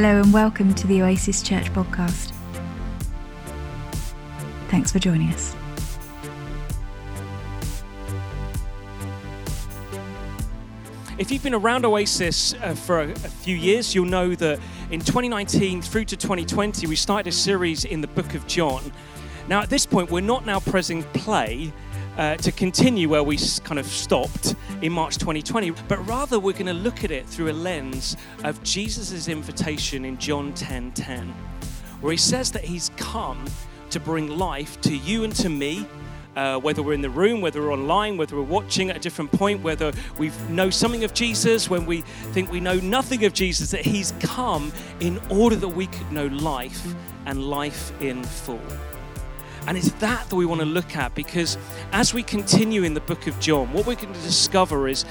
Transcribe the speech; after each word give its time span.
Hello 0.00 0.20
and 0.22 0.32
welcome 0.32 0.72
to 0.76 0.86
the 0.86 1.02
Oasis 1.02 1.42
Church 1.42 1.72
podcast. 1.72 2.32
Thanks 4.68 4.92
for 4.92 5.00
joining 5.00 5.28
us. 5.30 5.56
If 11.18 11.32
you've 11.32 11.42
been 11.42 11.52
around 11.52 11.84
Oasis 11.84 12.54
uh, 12.54 12.76
for 12.76 13.00
a, 13.00 13.10
a, 13.10 13.16
few 13.16 13.56
years, 13.56 13.92
you'll 13.92 14.04
know 14.04 14.36
that 14.36 14.60
in 14.92 15.00
2019 15.00 15.82
through 15.82 16.04
to 16.04 16.16
2020, 16.16 16.86
we 16.86 16.94
started 16.94 17.30
a 17.30 17.32
series 17.32 17.84
in 17.84 18.00
the 18.00 18.06
book 18.06 18.36
of 18.36 18.46
John. 18.46 18.92
Now, 19.48 19.62
at 19.62 19.68
this 19.68 19.84
point, 19.84 20.12
we're 20.12 20.20
not 20.20 20.46
now 20.46 20.60
pressing 20.60 21.02
play 21.12 21.72
uh, 22.18 22.36
to 22.36 22.52
continue 22.52 23.08
where 23.08 23.22
we 23.22 23.38
kind 23.64 23.78
of 23.78 23.86
stopped 23.86 24.54
in 24.82 24.92
March 24.92 25.16
2020, 25.18 25.70
but 25.88 26.04
rather 26.06 26.38
we're 26.38 26.52
going 26.52 26.66
to 26.66 26.72
look 26.72 27.04
at 27.04 27.10
it 27.10 27.26
through 27.26 27.50
a 27.50 27.52
lens 27.52 28.16
of 28.44 28.62
Jesus' 28.62 29.28
invitation 29.28 30.04
in 30.04 30.18
John 30.18 30.52
10 30.52 30.92
10, 30.92 31.28
where 32.00 32.10
he 32.10 32.18
says 32.18 32.52
that 32.52 32.64
he's 32.64 32.90
come 32.96 33.44
to 33.90 34.00
bring 34.00 34.36
life 34.36 34.80
to 34.82 34.94
you 34.94 35.24
and 35.24 35.34
to 35.36 35.48
me 35.48 35.86
uh, 36.36 36.58
whether 36.58 36.82
we're 36.82 36.92
in 36.92 37.02
the 37.02 37.10
room, 37.10 37.40
whether 37.40 37.60
we're 37.60 37.72
online, 37.72 38.16
whether 38.16 38.36
we're 38.36 38.42
watching 38.42 38.90
at 38.90 38.96
a 38.96 39.00
different 39.00 39.30
point, 39.32 39.60
whether 39.62 39.92
we 40.18 40.30
know 40.48 40.70
something 40.70 41.02
of 41.02 41.12
Jesus, 41.12 41.68
when 41.68 41.84
we 41.84 42.02
think 42.32 42.50
we 42.52 42.60
know 42.60 42.76
nothing 42.76 43.24
of 43.24 43.32
Jesus, 43.32 43.72
that 43.72 43.84
He's 43.84 44.12
come 44.20 44.72
in 45.00 45.20
order 45.30 45.56
that 45.56 45.68
we 45.68 45.86
could 45.88 46.12
know 46.12 46.26
life 46.26 46.94
and 47.26 47.42
life 47.44 47.92
in 48.00 48.22
full. 48.22 48.60
And 49.68 49.76
it's 49.76 49.92
that 49.92 50.30
that 50.30 50.34
we 50.34 50.46
want 50.46 50.62
to 50.62 50.66
look 50.66 50.96
at 50.96 51.14
because 51.14 51.58
as 51.92 52.14
we 52.14 52.22
continue 52.22 52.84
in 52.84 52.94
the 52.94 53.02
book 53.02 53.26
of 53.26 53.38
John, 53.38 53.70
what 53.74 53.86
we're 53.86 53.96
going 53.96 54.14
to 54.14 54.20
discover 54.20 54.88
is 54.88 55.04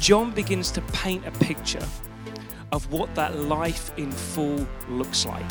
John 0.00 0.32
begins 0.32 0.72
to 0.72 0.80
paint 0.92 1.24
a 1.24 1.30
picture 1.30 1.86
of 2.72 2.90
what 2.90 3.14
that 3.14 3.38
life 3.38 3.96
in 3.96 4.10
full 4.10 4.66
looks 4.88 5.24
like. 5.24 5.44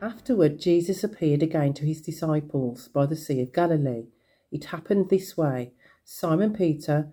Afterward, 0.00 0.58
Jesus 0.58 1.04
appeared 1.04 1.42
again 1.42 1.74
to 1.74 1.84
his 1.84 2.00
disciples 2.00 2.88
by 2.88 3.04
the 3.04 3.16
Sea 3.16 3.42
of 3.42 3.52
Galilee. 3.52 4.06
It 4.50 4.64
happened 4.64 5.10
this 5.10 5.36
way 5.36 5.72
Simon 6.06 6.54
Peter, 6.54 7.12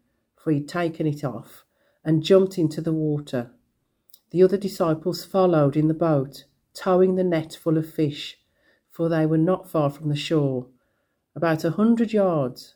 for 0.43 0.51
he'd 0.51 0.67
taken 0.67 1.05
it 1.05 1.23
off, 1.23 1.63
and 2.03 2.23
jumped 2.23 2.57
into 2.57 2.81
the 2.81 2.93
water. 2.93 3.51
The 4.31 4.43
other 4.43 4.57
disciples 4.57 5.23
followed 5.23 5.75
in 5.75 5.87
the 5.87 5.93
boat, 5.93 6.45
towing 6.73 7.15
the 7.15 7.23
net 7.23 7.53
full 7.53 7.77
of 7.77 7.91
fish, 7.91 8.39
for 8.89 9.09
they 9.09 9.25
were 9.25 9.37
not 9.37 9.69
far 9.69 9.89
from 9.89 10.09
the 10.09 10.15
shore, 10.15 10.67
about 11.35 11.63
a 11.63 11.71
hundred 11.71 12.13
yards. 12.13 12.75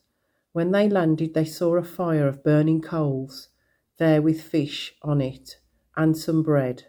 When 0.51 0.71
they 0.71 0.87
landed, 0.87 1.33
they 1.33 1.45
saw 1.45 1.75
a 1.75 1.83
fire 1.83 2.27
of 2.27 2.43
burning 2.43 2.81
coals, 2.81 3.49
there 3.97 4.21
with 4.21 4.41
fish 4.41 4.95
on 5.01 5.21
it, 5.21 5.59
and 5.95 6.17
some 6.17 6.43
bread. 6.43 6.85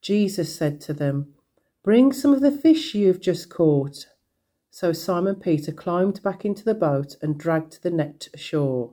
Jesus 0.00 0.54
said 0.54 0.80
to 0.82 0.94
them, 0.94 1.34
Bring 1.82 2.12
some 2.12 2.32
of 2.34 2.40
the 2.40 2.50
fish 2.50 2.94
you 2.94 3.06
have 3.08 3.20
just 3.20 3.48
caught. 3.48 4.06
So 4.70 4.92
Simon 4.92 5.36
Peter 5.36 5.72
climbed 5.72 6.22
back 6.22 6.44
into 6.44 6.64
the 6.64 6.74
boat 6.74 7.16
and 7.22 7.38
dragged 7.38 7.82
the 7.82 7.90
net 7.90 8.28
ashore. 8.34 8.92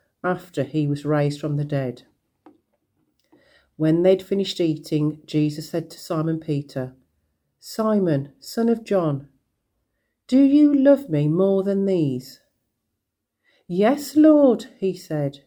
after 0.23 0.63
he 0.63 0.87
was 0.87 1.05
raised 1.05 1.39
from 1.39 1.57
the 1.57 1.65
dead. 1.65 2.03
When 3.75 4.03
they'd 4.03 4.21
finished 4.21 4.59
eating, 4.59 5.19
Jesus 5.25 5.69
said 5.69 5.89
to 5.89 5.99
Simon 5.99 6.39
Peter, 6.39 6.93
Simon, 7.59 8.33
son 8.39 8.69
of 8.69 8.83
John, 8.83 9.27
do 10.27 10.41
you 10.41 10.73
love 10.73 11.09
me 11.09 11.27
more 11.27 11.63
than 11.63 11.85
these? 11.85 12.39
Yes, 13.67 14.15
Lord, 14.15 14.67
he 14.77 14.95
said. 14.95 15.39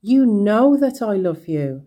You 0.00 0.26
know 0.26 0.76
that 0.76 1.02
I 1.02 1.16
love 1.16 1.46
you. 1.46 1.86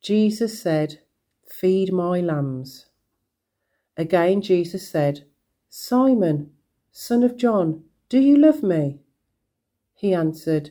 Jesus 0.00 0.62
said, 0.62 1.00
Feed 1.48 1.92
my 1.92 2.20
lambs. 2.20 2.86
Again 3.96 4.40
Jesus 4.40 4.88
said, 4.88 5.24
Simon, 5.68 6.52
son 6.92 7.22
of 7.22 7.36
John, 7.36 7.84
do 8.08 8.18
you 8.18 8.36
love 8.36 8.62
me? 8.62 9.00
He 9.94 10.14
answered, 10.14 10.70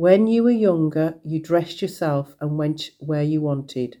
when 0.00 0.26
you 0.26 0.42
were 0.42 0.50
younger, 0.50 1.20
you 1.22 1.38
dressed 1.38 1.82
yourself 1.82 2.34
and 2.40 2.56
went 2.56 2.88
where 3.00 3.22
you 3.22 3.42
wanted. 3.42 3.98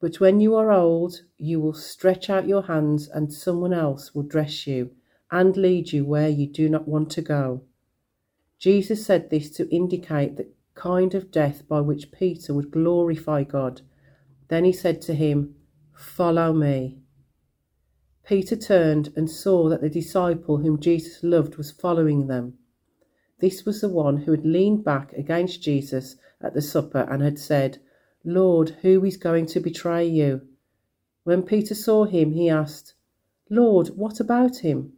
But 0.00 0.18
when 0.18 0.40
you 0.40 0.56
are 0.56 0.72
old, 0.72 1.20
you 1.38 1.60
will 1.60 1.74
stretch 1.74 2.28
out 2.28 2.48
your 2.48 2.62
hands, 2.62 3.06
and 3.06 3.32
someone 3.32 3.72
else 3.72 4.16
will 4.16 4.24
dress 4.24 4.66
you 4.66 4.90
and 5.30 5.56
lead 5.56 5.92
you 5.92 6.04
where 6.04 6.28
you 6.28 6.48
do 6.48 6.68
not 6.68 6.88
want 6.88 7.08
to 7.10 7.22
go. 7.22 7.62
Jesus 8.58 9.06
said 9.06 9.30
this 9.30 9.48
to 9.50 9.72
indicate 9.72 10.36
the 10.36 10.48
kind 10.74 11.14
of 11.14 11.30
death 11.30 11.68
by 11.68 11.80
which 11.80 12.10
Peter 12.10 12.52
would 12.52 12.72
glorify 12.72 13.44
God. 13.44 13.82
Then 14.48 14.64
he 14.64 14.72
said 14.72 15.00
to 15.02 15.14
him, 15.14 15.54
Follow 15.94 16.52
me. 16.52 16.98
Peter 18.26 18.56
turned 18.56 19.12
and 19.14 19.30
saw 19.30 19.68
that 19.68 19.82
the 19.82 19.88
disciple 19.88 20.56
whom 20.56 20.80
Jesus 20.80 21.22
loved 21.22 21.54
was 21.54 21.70
following 21.70 22.26
them. 22.26 22.58
This 23.42 23.66
was 23.66 23.80
the 23.80 23.88
one 23.88 24.18
who 24.18 24.30
had 24.30 24.46
leaned 24.46 24.84
back 24.84 25.12
against 25.14 25.62
Jesus 25.62 26.14
at 26.40 26.54
the 26.54 26.62
supper 26.62 27.08
and 27.10 27.20
had 27.20 27.40
said, 27.40 27.78
Lord, 28.24 28.76
who 28.82 29.04
is 29.04 29.16
going 29.16 29.46
to 29.46 29.58
betray 29.58 30.06
you? 30.06 30.42
When 31.24 31.42
Peter 31.42 31.74
saw 31.74 32.04
him, 32.04 32.34
he 32.34 32.48
asked, 32.48 32.94
Lord, 33.50 33.88
what 33.96 34.20
about 34.20 34.58
him? 34.58 34.92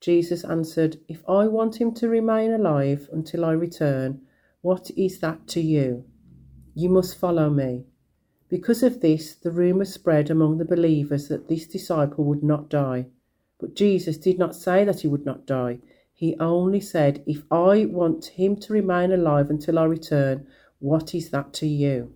Jesus 0.00 0.44
answered, 0.44 0.98
If 1.08 1.26
I 1.26 1.46
want 1.46 1.80
him 1.80 1.94
to 1.94 2.10
remain 2.10 2.52
alive 2.52 3.08
until 3.10 3.46
I 3.46 3.52
return, 3.52 4.20
what 4.60 4.90
is 4.90 5.20
that 5.20 5.48
to 5.48 5.62
you? 5.62 6.04
You 6.74 6.90
must 6.90 7.16
follow 7.16 7.48
me. 7.48 7.86
Because 8.50 8.82
of 8.82 9.00
this, 9.00 9.34
the 9.34 9.50
rumour 9.50 9.86
spread 9.86 10.28
among 10.28 10.58
the 10.58 10.66
believers 10.66 11.28
that 11.28 11.48
this 11.48 11.66
disciple 11.66 12.24
would 12.24 12.42
not 12.42 12.68
die. 12.68 13.06
But 13.58 13.74
Jesus 13.74 14.18
did 14.18 14.38
not 14.38 14.54
say 14.54 14.84
that 14.84 15.00
he 15.00 15.08
would 15.08 15.24
not 15.24 15.46
die. 15.46 15.78
He 16.24 16.36
only 16.40 16.80
said, 16.80 17.22
If 17.26 17.42
I 17.50 17.84
want 17.84 18.24
him 18.24 18.56
to 18.56 18.72
remain 18.72 19.12
alive 19.12 19.50
until 19.50 19.78
I 19.78 19.84
return, 19.84 20.46
what 20.78 21.14
is 21.14 21.28
that 21.28 21.52
to 21.60 21.66
you? 21.66 22.14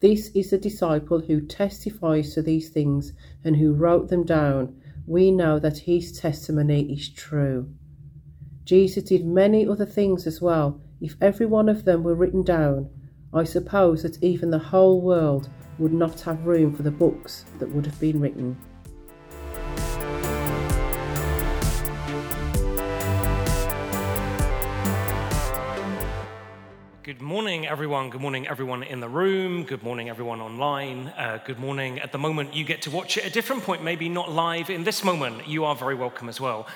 This 0.00 0.28
is 0.34 0.50
the 0.50 0.58
disciple 0.58 1.20
who 1.20 1.40
testifies 1.40 2.34
to 2.34 2.42
these 2.42 2.68
things 2.68 3.14
and 3.42 3.56
who 3.56 3.72
wrote 3.72 4.10
them 4.10 4.22
down. 4.22 4.82
We 5.06 5.30
know 5.30 5.58
that 5.60 5.88
his 5.88 6.12
testimony 6.12 6.92
is 6.92 7.08
true. 7.08 7.72
Jesus 8.64 9.04
did 9.04 9.24
many 9.24 9.66
other 9.66 9.86
things 9.86 10.26
as 10.26 10.42
well. 10.42 10.78
If 11.00 11.16
every 11.22 11.46
one 11.46 11.70
of 11.70 11.86
them 11.86 12.02
were 12.02 12.14
written 12.14 12.42
down, 12.42 12.90
I 13.32 13.44
suppose 13.44 14.02
that 14.02 14.22
even 14.22 14.50
the 14.50 14.58
whole 14.58 15.00
world 15.00 15.48
would 15.78 15.94
not 15.94 16.20
have 16.20 16.44
room 16.44 16.74
for 16.74 16.82
the 16.82 16.90
books 16.90 17.46
that 17.60 17.70
would 17.70 17.86
have 17.86 17.98
been 17.98 18.20
written. 18.20 18.58
Morning, 27.24 27.66
everyone. 27.66 28.10
Good 28.10 28.20
morning, 28.20 28.46
everyone 28.46 28.82
in 28.82 29.00
the 29.00 29.08
room. 29.08 29.64
Good 29.64 29.82
morning, 29.82 30.10
everyone 30.10 30.42
online. 30.42 31.08
Uh, 31.16 31.38
good 31.42 31.58
morning. 31.58 31.98
At 31.98 32.12
the 32.12 32.18
moment, 32.18 32.54
you 32.54 32.64
get 32.64 32.82
to 32.82 32.90
watch 32.90 33.16
it 33.16 33.24
at 33.24 33.30
a 33.30 33.32
different 33.32 33.62
point, 33.62 33.82
maybe 33.82 34.10
not 34.10 34.30
live 34.30 34.68
in 34.68 34.84
this 34.84 35.02
moment. 35.02 35.48
You 35.48 35.64
are 35.64 35.74
very 35.74 35.94
welcome 35.94 36.28
as 36.28 36.38
well. 36.38 36.66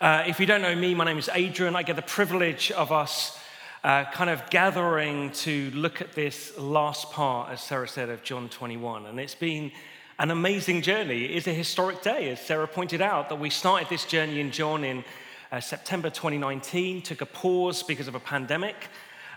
Uh, 0.00 0.22
if 0.24 0.38
you 0.38 0.46
don't 0.46 0.62
know 0.62 0.76
me, 0.76 0.94
my 0.94 1.04
name 1.04 1.18
is 1.18 1.28
Adrian. 1.34 1.74
I 1.74 1.82
get 1.82 1.96
the 1.96 2.02
privilege 2.02 2.70
of 2.70 2.92
us 2.92 3.36
uh, 3.82 4.04
kind 4.12 4.30
of 4.30 4.48
gathering 4.48 5.32
to 5.32 5.72
look 5.72 6.00
at 6.00 6.12
this 6.12 6.56
last 6.56 7.10
part, 7.10 7.50
as 7.50 7.60
Sarah 7.60 7.88
said, 7.88 8.08
of 8.08 8.22
John 8.22 8.48
21. 8.48 9.06
And 9.06 9.18
it's 9.18 9.34
been 9.34 9.72
an 10.20 10.30
amazing 10.30 10.82
journey. 10.82 11.24
It 11.24 11.32
is 11.32 11.48
a 11.48 11.52
historic 11.52 12.02
day, 12.02 12.30
as 12.30 12.40
Sarah 12.40 12.68
pointed 12.68 13.02
out, 13.02 13.28
that 13.28 13.40
we 13.40 13.50
started 13.50 13.88
this 13.88 14.04
journey 14.04 14.38
in 14.38 14.52
John 14.52 14.84
in 14.84 15.04
uh, 15.50 15.58
September 15.58 16.10
2019, 16.10 17.02
took 17.02 17.22
a 17.22 17.26
pause 17.26 17.82
because 17.82 18.06
of 18.06 18.14
a 18.14 18.20
pandemic. 18.20 18.76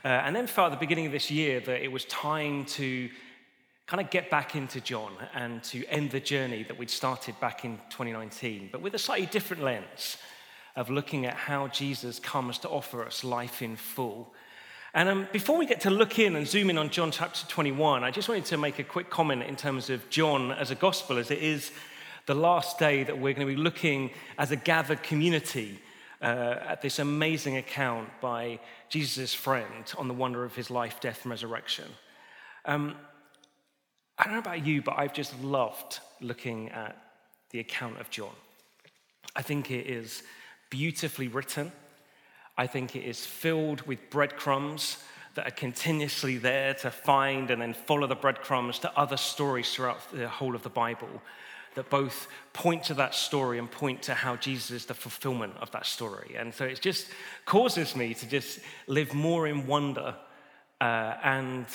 Uh, 0.03 0.07
and 0.07 0.35
then 0.35 0.47
felt 0.47 0.71
at 0.71 0.79
the 0.79 0.85
beginning 0.85 1.05
of 1.05 1.11
this 1.11 1.29
year 1.29 1.59
that 1.59 1.83
it 1.83 1.91
was 1.91 2.05
time 2.05 2.65
to 2.65 3.09
kind 3.85 3.99
of 3.99 4.09
get 4.11 4.29
back 4.29 4.55
into 4.55 4.79
John 4.79 5.11
and 5.33 5.63
to 5.63 5.85
end 5.87 6.11
the 6.11 6.19
journey 6.19 6.63
that 6.63 6.77
we'd 6.77 6.89
started 6.89 7.39
back 7.39 7.65
in 7.65 7.77
2019, 7.89 8.69
but 8.71 8.81
with 8.81 8.93
a 8.93 8.99
slightly 8.99 9.25
different 9.25 9.63
lens 9.63 10.17
of 10.75 10.89
looking 10.89 11.25
at 11.25 11.33
how 11.33 11.67
Jesus 11.67 12.19
comes 12.19 12.59
to 12.59 12.69
offer 12.69 13.03
us 13.03 13.23
life 13.23 13.61
in 13.61 13.75
full. 13.75 14.31
And 14.93 15.09
um, 15.09 15.27
before 15.33 15.57
we 15.57 15.65
get 15.65 15.81
to 15.81 15.89
look 15.89 16.19
in 16.19 16.35
and 16.35 16.47
zoom 16.47 16.69
in 16.69 16.77
on 16.77 16.89
John 16.89 17.11
chapter 17.11 17.45
21, 17.47 18.03
I 18.03 18.11
just 18.11 18.29
wanted 18.29 18.45
to 18.45 18.57
make 18.57 18.79
a 18.79 18.83
quick 18.83 19.09
comment 19.09 19.43
in 19.43 19.55
terms 19.55 19.89
of 19.89 20.07
John 20.09 20.51
as 20.51 20.71
a 20.71 20.75
gospel, 20.75 21.17
as 21.17 21.31
it 21.31 21.39
is 21.39 21.71
the 22.27 22.35
last 22.35 22.79
day 22.79 23.03
that 23.03 23.15
we're 23.15 23.33
going 23.33 23.47
to 23.47 23.53
be 23.53 23.59
looking 23.59 24.11
as 24.37 24.51
a 24.51 24.55
gathered 24.55 25.03
community 25.03 25.79
uh, 26.21 26.55
at 26.67 26.81
this 26.81 26.99
amazing 26.99 27.57
account 27.57 28.09
by 28.21 28.59
Jesus' 28.89 29.33
friend 29.33 29.93
on 29.97 30.07
the 30.07 30.13
wonder 30.13 30.43
of 30.43 30.55
his 30.55 30.69
life, 30.69 30.99
death, 30.99 31.23
and 31.23 31.31
resurrection. 31.31 31.85
Um, 32.65 32.95
I 34.17 34.25
don't 34.25 34.33
know 34.33 34.39
about 34.39 34.65
you, 34.65 34.81
but 34.81 34.95
I've 34.97 35.13
just 35.13 35.39
loved 35.41 35.99
looking 36.19 36.69
at 36.69 36.97
the 37.51 37.59
account 37.59 37.99
of 37.99 38.09
John. 38.09 38.35
I 39.35 39.41
think 39.41 39.71
it 39.71 39.87
is 39.87 40.23
beautifully 40.69 41.27
written. 41.27 41.71
I 42.57 42.67
think 42.67 42.95
it 42.95 43.05
is 43.05 43.25
filled 43.25 43.81
with 43.83 44.09
breadcrumbs 44.09 44.97
that 45.35 45.47
are 45.47 45.51
continuously 45.51 46.37
there 46.37 46.73
to 46.73 46.91
find 46.91 47.49
and 47.49 47.61
then 47.61 47.73
follow 47.73 48.07
the 48.07 48.15
breadcrumbs 48.15 48.79
to 48.79 48.99
other 48.99 49.15
stories 49.15 49.73
throughout 49.73 49.99
the 50.11 50.27
whole 50.27 50.55
of 50.55 50.63
the 50.63 50.69
Bible 50.69 51.21
that 51.75 51.89
both 51.89 52.27
point 52.53 52.83
to 52.85 52.93
that 52.95 53.15
story 53.15 53.59
and 53.59 53.69
point 53.71 54.01
to 54.03 54.13
how 54.13 54.35
Jesus 54.35 54.71
is 54.71 54.85
the 54.85 54.93
fulfillment 54.93 55.53
of 55.61 55.71
that 55.71 55.85
story. 55.85 56.35
And 56.37 56.53
so 56.53 56.65
it 56.65 56.81
just 56.81 57.07
causes 57.45 57.95
me 57.95 58.13
to 58.15 58.27
just 58.27 58.59
live 58.87 59.13
more 59.13 59.47
in 59.47 59.67
wonder 59.67 60.15
uh, 60.81 61.15
and 61.23 61.65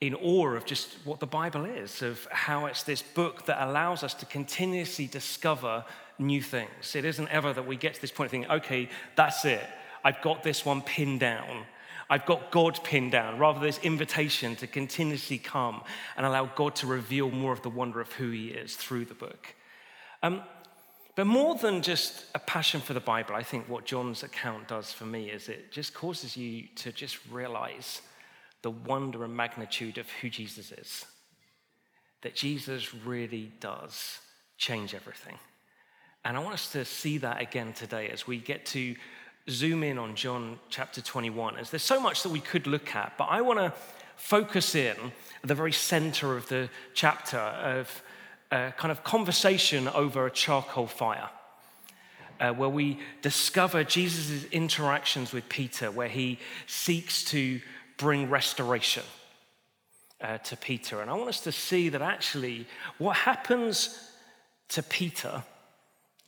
in 0.00 0.14
awe 0.14 0.48
of 0.48 0.66
just 0.66 0.96
what 1.04 1.20
the 1.20 1.26
Bible 1.26 1.64
is, 1.64 2.02
of 2.02 2.26
how 2.30 2.66
it's 2.66 2.82
this 2.82 3.02
book 3.02 3.46
that 3.46 3.66
allows 3.66 4.02
us 4.02 4.12
to 4.14 4.26
continuously 4.26 5.06
discover 5.06 5.84
new 6.18 6.42
things. 6.42 6.94
It 6.94 7.04
isn't 7.04 7.28
ever 7.28 7.52
that 7.52 7.66
we 7.66 7.76
get 7.76 7.94
to 7.94 8.00
this 8.00 8.10
point 8.10 8.26
of 8.26 8.30
thinking, 8.32 8.50
okay, 8.50 8.88
that's 9.16 9.44
it. 9.44 9.64
I've 10.04 10.20
got 10.20 10.42
this 10.42 10.64
one 10.64 10.82
pinned 10.82 11.20
down. 11.20 11.64
I've 12.10 12.26
got 12.26 12.50
God 12.50 12.82
pinned 12.84 13.12
down, 13.12 13.38
rather 13.38 13.60
this 13.60 13.78
invitation 13.78 14.56
to 14.56 14.66
continuously 14.66 15.38
come 15.38 15.82
and 16.16 16.26
allow 16.26 16.46
God 16.46 16.74
to 16.76 16.86
reveal 16.86 17.30
more 17.30 17.52
of 17.52 17.62
the 17.62 17.70
wonder 17.70 18.00
of 18.00 18.12
who 18.12 18.30
He 18.30 18.48
is 18.48 18.76
through 18.76 19.06
the 19.06 19.14
book. 19.14 19.54
Um, 20.22 20.42
but 21.16 21.26
more 21.26 21.54
than 21.54 21.82
just 21.82 22.24
a 22.34 22.38
passion 22.38 22.80
for 22.80 22.92
the 22.92 23.00
Bible, 23.00 23.34
I 23.34 23.42
think 23.42 23.68
what 23.68 23.84
John's 23.84 24.22
account 24.22 24.68
does 24.68 24.92
for 24.92 25.06
me 25.06 25.30
is 25.30 25.48
it 25.48 25.70
just 25.70 25.94
causes 25.94 26.36
you 26.36 26.66
to 26.76 26.92
just 26.92 27.18
realize 27.30 28.02
the 28.62 28.70
wonder 28.70 29.24
and 29.24 29.36
magnitude 29.36 29.98
of 29.98 30.10
who 30.20 30.28
Jesus 30.28 30.72
is. 30.72 31.04
That 32.22 32.34
Jesus 32.34 32.94
really 32.94 33.52
does 33.60 34.18
change 34.56 34.94
everything. 34.94 35.38
And 36.24 36.36
I 36.36 36.40
want 36.40 36.54
us 36.54 36.72
to 36.72 36.84
see 36.84 37.18
that 37.18 37.40
again 37.40 37.74
today 37.74 38.08
as 38.08 38.26
we 38.26 38.38
get 38.38 38.64
to 38.66 38.96
zoom 39.50 39.82
in 39.82 39.98
on 39.98 40.14
John 40.14 40.58
chapter 40.70 41.00
21, 41.00 41.58
as 41.58 41.70
there's 41.70 41.82
so 41.82 42.00
much 42.00 42.22
that 42.22 42.30
we 42.30 42.40
could 42.40 42.66
look 42.66 42.94
at, 42.94 43.16
but 43.18 43.24
I 43.24 43.40
want 43.42 43.58
to 43.58 43.72
focus 44.16 44.74
in 44.74 44.96
at 45.42 45.48
the 45.48 45.54
very 45.54 45.72
center 45.72 46.36
of 46.36 46.48
the 46.48 46.70
chapter 46.94 47.38
of 47.38 48.02
a 48.50 48.72
kind 48.76 48.90
of 48.90 49.04
conversation 49.04 49.88
over 49.88 50.26
a 50.26 50.30
charcoal 50.30 50.86
fire. 50.86 51.28
Uh, 52.40 52.52
where 52.52 52.68
we 52.68 52.98
discover 53.22 53.84
Jesus' 53.84 54.44
interactions 54.46 55.32
with 55.32 55.48
Peter, 55.48 55.92
where 55.92 56.08
he 56.08 56.40
seeks 56.66 57.22
to 57.22 57.60
bring 57.96 58.28
restoration 58.28 59.04
uh, 60.20 60.38
to 60.38 60.56
Peter. 60.56 61.00
And 61.00 61.08
I 61.08 61.14
want 61.14 61.28
us 61.28 61.40
to 61.42 61.52
see 61.52 61.90
that 61.90 62.02
actually 62.02 62.66
what 62.98 63.16
happens 63.16 64.10
to 64.70 64.82
Peter 64.82 65.44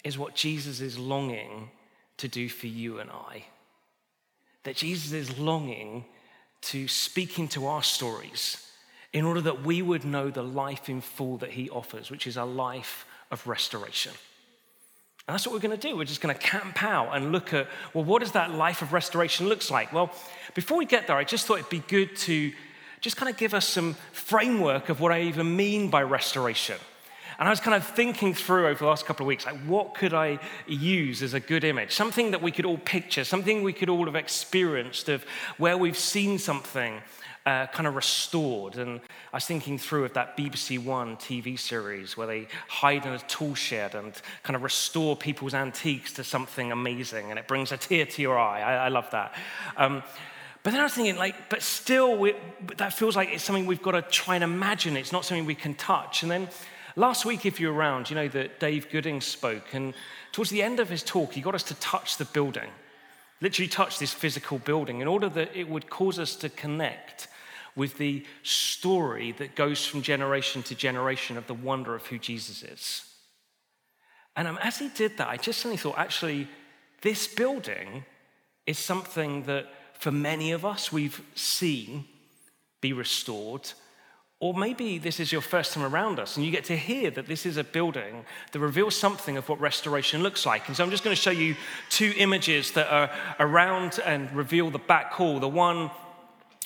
is 0.05 0.17
what 0.17 0.37
Jesus 0.37 0.81
is 0.81 0.97
longing 0.97 1.71
to 2.19 2.29
do 2.29 2.49
for 2.49 2.67
you 2.67 2.99
and 2.99 3.11
I. 3.11 3.45
That 4.65 4.77
Jesus 4.77 5.13
is 5.13 5.39
longing 5.39 6.05
to 6.63 6.89
speak 6.89 7.39
into 7.39 7.67
our 7.67 7.83
stories 7.83 8.67
in 9.13 9.25
order 9.25 9.41
that 9.43 9.63
we 9.63 9.83
would 9.83 10.05
know 10.05 10.31
the 10.31 10.43
life 10.43 10.89
in 10.89 11.01
full 11.01 11.39
that 11.39 11.51
he 11.51 11.71
offers, 11.71 12.11
which 12.11 12.27
is 12.27 12.37
a 12.37 12.45
life 12.45 13.07
of 13.31 13.47
restoration. 13.47 14.13
And 15.27 15.35
that's 15.35 15.47
what 15.47 15.53
we're 15.55 15.61
going 15.61 15.79
to 15.79 15.89
do. 15.89 15.97
We're 15.97 16.05
just 16.05 16.21
going 16.21 16.35
to 16.35 16.41
camp 16.41 16.83
out 16.83 17.17
and 17.17 17.33
look 17.33 17.53
at, 17.53 17.67
well, 17.95 18.05
what 18.05 18.21
does 18.21 18.33
that 18.33 18.53
life 18.53 18.83
of 18.83 18.93
restoration 18.93 19.49
looks 19.49 19.71
like? 19.71 19.93
Well, 19.93 20.13
before 20.55 20.79
we 20.79 20.87
get 20.87 21.07
there, 21.07 21.17
I 21.17 21.25
just 21.25 21.47
thought 21.47 21.59
it'd 21.59 21.71
be 21.71 21.81
good 21.81 22.15
to 22.17 22.53
just 23.01 23.17
kind 23.17 23.31
of 23.31 23.37
give 23.37 23.55
us 23.55 23.67
some 23.67 23.95
framework 24.13 24.89
of 24.89 25.01
what 25.01 25.13
I 25.13 25.23
even 25.23 25.57
mean 25.57 25.91
by 25.91 26.03
restoration. 26.03 26.77
And 27.39 27.47
I 27.47 27.51
was 27.51 27.61
kind 27.61 27.75
of 27.75 27.87
thinking 27.87 28.33
through 28.33 28.67
over 28.67 28.79
the 28.79 28.87
last 28.87 29.05
couple 29.05 29.25
of 29.25 29.29
weeks, 29.29 29.45
like, 29.45 29.59
what 29.67 29.95
could 29.95 30.15
I 30.15 30.39
use 30.67 31.23
as 31.23 31.35
a 31.35 31.41
good 31.41 31.65
image? 31.65 31.93
Something 31.93 32.31
that 32.31 32.41
we 32.41 32.51
could 32.51 32.65
all 32.65 32.79
picture, 32.79 33.25
something 33.25 33.63
we 33.63 33.73
could 33.73 33.91
all 33.91 34.07
have 34.07 34.17
experienced 34.17 35.09
of 35.09 35.25
where 35.59 35.77
we've 35.77 35.99
seen 35.99 36.39
something 36.39 37.03
uh, 37.45 37.67
kind 37.67 37.87
of 37.87 37.95
restored. 37.95 38.77
And 38.77 39.01
I 39.33 39.37
was 39.37 39.45
thinking 39.45 39.79
through 39.79 40.05
of 40.05 40.15
that 40.15 40.37
BBC 40.37 40.83
One 40.83 41.17
TV 41.17 41.59
series 41.59 42.17
where 42.17 42.27
they 42.27 42.49
hide 42.69 43.07
in 43.07 43.13
a 43.13 43.19
tool 43.19 43.55
shed 43.55 43.95
and 43.95 44.13
kind 44.43 44.57
of 44.57 44.63
restore 44.63 45.15
people's 45.15 45.55
antiques 45.55 46.13
to 46.15 46.25
something 46.25 46.73
amazing, 46.73 47.31
and 47.31 47.39
it 47.39 47.47
brings 47.47 47.71
a 47.71 47.77
tear 47.77 48.07
to 48.07 48.23
your 48.23 48.39
eye. 48.39 48.63
I, 48.63 48.87
I 48.87 48.89
love 48.89 49.11
that. 49.13 49.35
Um, 49.77 50.03
but 50.65 50.73
then 50.73 50.81
I 50.81 50.83
was 50.83 50.95
thinking, 50.95 51.17
like, 51.17 51.49
but 51.49 51.63
still, 51.63 52.17
we, 52.17 52.35
that 52.79 52.93
feels 52.93 53.15
like 53.15 53.29
it's 53.29 53.45
something 53.45 53.67
we've 53.67 53.81
got 53.81 53.93
to 53.93 54.03
try 54.03 54.35
and 54.35 54.43
imagine. 54.43 54.97
It's 54.97 55.13
not 55.13 55.25
something 55.25 55.47
we 55.47 55.55
can 55.55 55.75
touch. 55.75 56.25
And 56.25 56.33
then 56.33 56.49
Last 56.99 57.27
week, 57.27 57.45
if 57.45 57.61
you 57.61 57.69
were 57.69 57.75
around, 57.75 58.09
you 58.09 58.17
know 58.17 58.29
that 58.29 58.59
Dave 58.59 58.91
Gooding 58.91 59.21
spoke, 59.21 59.75
and 59.75 59.93
towards 60.33 60.51
the 60.51 60.63
end 60.63 60.81
of 60.81 60.89
his 60.89 61.03
talk, 61.03 61.35
he 61.35 61.43
got 61.43 61.55
us 61.55 61.63
to 61.65 61.75
touch 61.75 62.17
the 62.17 62.25
building, 62.25 62.71
literally 63.43 63.69
touch 63.69 63.99
this 63.99 64.15
physical 64.15 64.59
building, 64.59 65.03
in 65.03 65.07
order 65.07 65.29
that 65.29 65.55
it 65.55 65.69
would 65.69 65.91
cause 65.91 66.19
us 66.19 66.35
to 66.37 66.49
connect 66.49 67.29
with 67.75 67.99
the 67.99 68.25
story 68.43 69.33
that 69.33 69.55
goes 69.55 69.85
from 69.85 70.01
generation 70.01 70.63
to 70.63 70.75
generation 70.75 71.37
of 71.37 71.47
the 71.47 71.53
wonder 71.53 71.95
of 71.95 72.07
who 72.07 72.19
Jesus 72.19 72.63
is. 72.63 73.05
And 74.35 74.49
um, 74.49 74.59
as 74.63 74.79
he 74.79 74.89
did 74.89 75.19
that, 75.19 75.29
I 75.29 75.37
just 75.37 75.61
suddenly 75.61 75.77
thought, 75.77 75.99
actually, 75.99 76.49
this 77.03 77.27
building 77.27 78.07
is 78.67 78.79
something 78.79 79.43
that 79.43 79.67
for 79.93 80.11
many 80.11 80.53
of 80.53 80.65
us 80.65 80.91
we've 80.91 81.21
seen 81.35 82.07
be 82.81 82.95
restored 82.95 83.71
Or 84.39 84.53
maybe 84.53 84.99
this 84.99 85.19
is 85.19 85.33
your 85.33 85.41
first 85.41 85.73
time 85.73 85.83
around 85.83 86.19
us 86.19 86.37
and 86.37 86.45
you 86.45 86.53
get 86.53 86.65
to 86.65 86.77
hear 86.77 87.11
that 87.11 87.27
this 87.27 87.47
is 87.47 87.57
a 87.57 87.65
building 87.65 88.27
that 88.53 88.61
reveals 88.61 88.95
something 88.95 89.39
of 89.39 89.49
what 89.49 89.59
restoration 89.61 90.23
looks 90.23 90.45
like. 90.45 90.69
And 90.69 90.77
so 90.77 90.85
I'm 90.85 90.91
just 90.91 91.03
going 91.03 91.17
to 91.17 91.21
show 91.21 91.31
you 91.31 91.57
two 91.89 92.13
images 92.19 92.73
that 92.73 92.93
are 92.93 93.11
around 93.41 93.99
and 94.05 94.31
reveal 94.33 94.71
the 94.71 94.79
back 94.79 95.13
hall. 95.13 95.41
The 95.41 95.49
one 95.49 95.91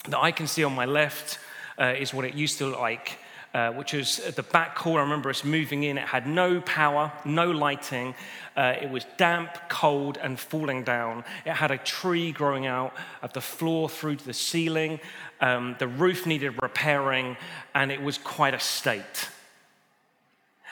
that 0.09 0.19
I 0.19 0.31
can 0.31 0.47
see 0.47 0.65
on 0.65 0.75
my 0.75 0.85
left 0.85 1.39
uh, 1.79 1.93
is 1.97 2.13
what 2.13 2.25
it 2.25 2.33
used 2.33 2.57
to 2.57 2.65
look 2.65 2.79
like 2.79 3.17
uh, 3.53 3.71
which 3.71 3.93
was 3.93 4.17
the 4.35 4.43
back 4.43 4.77
hall. 4.77 4.97
I 4.97 5.01
remember 5.01 5.29
us 5.29 5.43
moving 5.43 5.83
in. 5.83 5.97
It 5.97 6.07
had 6.07 6.25
no 6.25 6.61
power, 6.61 7.11
no 7.25 7.51
lighting. 7.51 8.15
Uh, 8.55 8.75
it 8.81 8.89
was 8.89 9.05
damp, 9.17 9.57
cold, 9.69 10.17
and 10.21 10.39
falling 10.39 10.83
down. 10.83 11.23
It 11.45 11.53
had 11.53 11.71
a 11.71 11.77
tree 11.77 12.31
growing 12.31 12.65
out 12.65 12.93
of 13.21 13.33
the 13.33 13.41
floor 13.41 13.89
through 13.89 14.17
to 14.17 14.25
the 14.25 14.33
ceiling. 14.33 14.99
Um, 15.41 15.75
the 15.79 15.87
roof 15.87 16.25
needed 16.25 16.61
repairing, 16.61 17.35
and 17.73 17.91
it 17.91 18.01
was 18.01 18.17
quite 18.17 18.53
a 18.53 18.59
state. 18.59 19.29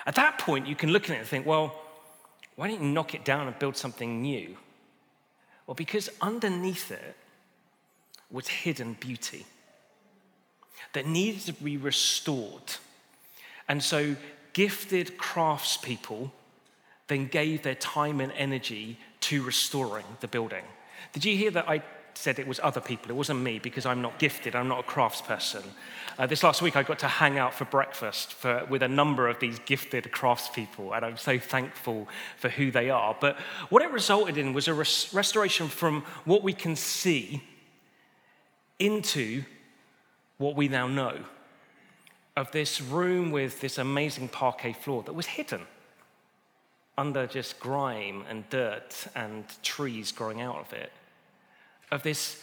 At 0.05 0.15
that 0.15 0.39
point, 0.39 0.67
you 0.67 0.75
can 0.75 0.91
look 0.91 1.09
at 1.09 1.15
it 1.15 1.19
and 1.19 1.27
think, 1.27 1.45
well, 1.45 1.75
why 2.55 2.67
don't 2.67 2.81
you 2.81 2.89
knock 2.89 3.13
it 3.13 3.25
down 3.25 3.48
and 3.48 3.57
build 3.59 3.75
something 3.75 4.21
new? 4.21 4.57
Well, 5.67 5.75
because 5.75 6.09
underneath 6.21 6.91
it 6.91 7.15
was 8.31 8.48
hidden 8.48 8.93
beauty 9.00 9.45
that 10.93 11.05
needed 11.05 11.41
to 11.41 11.53
be 11.53 11.77
restored. 11.77 12.75
And 13.67 13.84
so, 13.84 14.15
gifted 14.53 15.17
craftspeople 15.17 16.31
then 17.08 17.27
gave 17.27 17.63
their 17.63 17.75
time 17.75 18.22
and 18.22 18.31
energy 18.34 18.98
to 19.22 19.43
restoring 19.43 20.05
the 20.22 20.27
building. 20.27 20.63
Did 21.13 21.25
you 21.25 21.36
hear 21.36 21.51
that 21.51 21.69
I 21.69 21.81
said 22.13 22.39
it 22.39 22.48
was 22.48 22.60
other 22.62 22.81
people? 22.81 23.12
It 23.12 23.15
wasn't 23.15 23.41
me 23.41 23.60
because 23.60 23.86
I'm 23.86 24.01
not 24.01 24.19
gifted, 24.19 24.55
I'm 24.55 24.67
not 24.67 24.79
a 24.79 24.84
craftsperson. 24.84 25.63
Uh, 26.17 26.27
this 26.27 26.43
last 26.43 26.62
week, 26.62 26.75
I 26.75 26.84
got 26.84 27.00
to 27.00 27.08
hang 27.08 27.38
out 27.38 27.53
for 27.53 27.65
breakfast 27.65 28.34
for, 28.34 28.65
with 28.69 28.84
a 28.84 28.88
number 28.88 29.27
of 29.27 29.39
these 29.39 29.60
gifted 29.60 30.05
craftspeople, 30.05 30.96
and 30.96 31.05
I'm 31.05 31.17
so 31.17 31.39
thankful 31.39 32.08
for 32.38 32.50
who 32.50 32.72
they 32.72 32.89
are. 32.89 33.15
But 33.19 33.38
what 33.69 33.81
it 33.81 33.91
resulted 33.91 34.38
in 34.38 34.53
was 34.53 34.67
a 34.67 34.74
res- 34.74 35.13
restoration 35.13 35.67
from 35.67 36.01
what 36.25 36.43
we 36.43 36.53
can 36.53 36.75
see 36.75 37.41
into 38.79 39.43
what 40.39 40.55
we 40.55 40.67
now 40.67 40.88
know 40.88 41.19
of 42.36 42.51
this 42.51 42.81
room 42.81 43.31
with 43.31 43.62
this 43.62 43.77
amazing 43.77 44.29
parquet 44.29 44.74
floor 44.74 45.03
that 45.03 45.13
was 45.13 45.27
hidden 45.27 45.62
under 46.98 47.27
just 47.27 47.60
grime 47.60 48.24
and 48.29 48.50
dirt 48.50 49.08
and 49.15 49.46
trees 49.62 50.12
growing 50.12 50.41
out 50.41 50.58
of 50.58 50.74
it, 50.74 50.91
of 51.91 52.01
this 52.03 52.41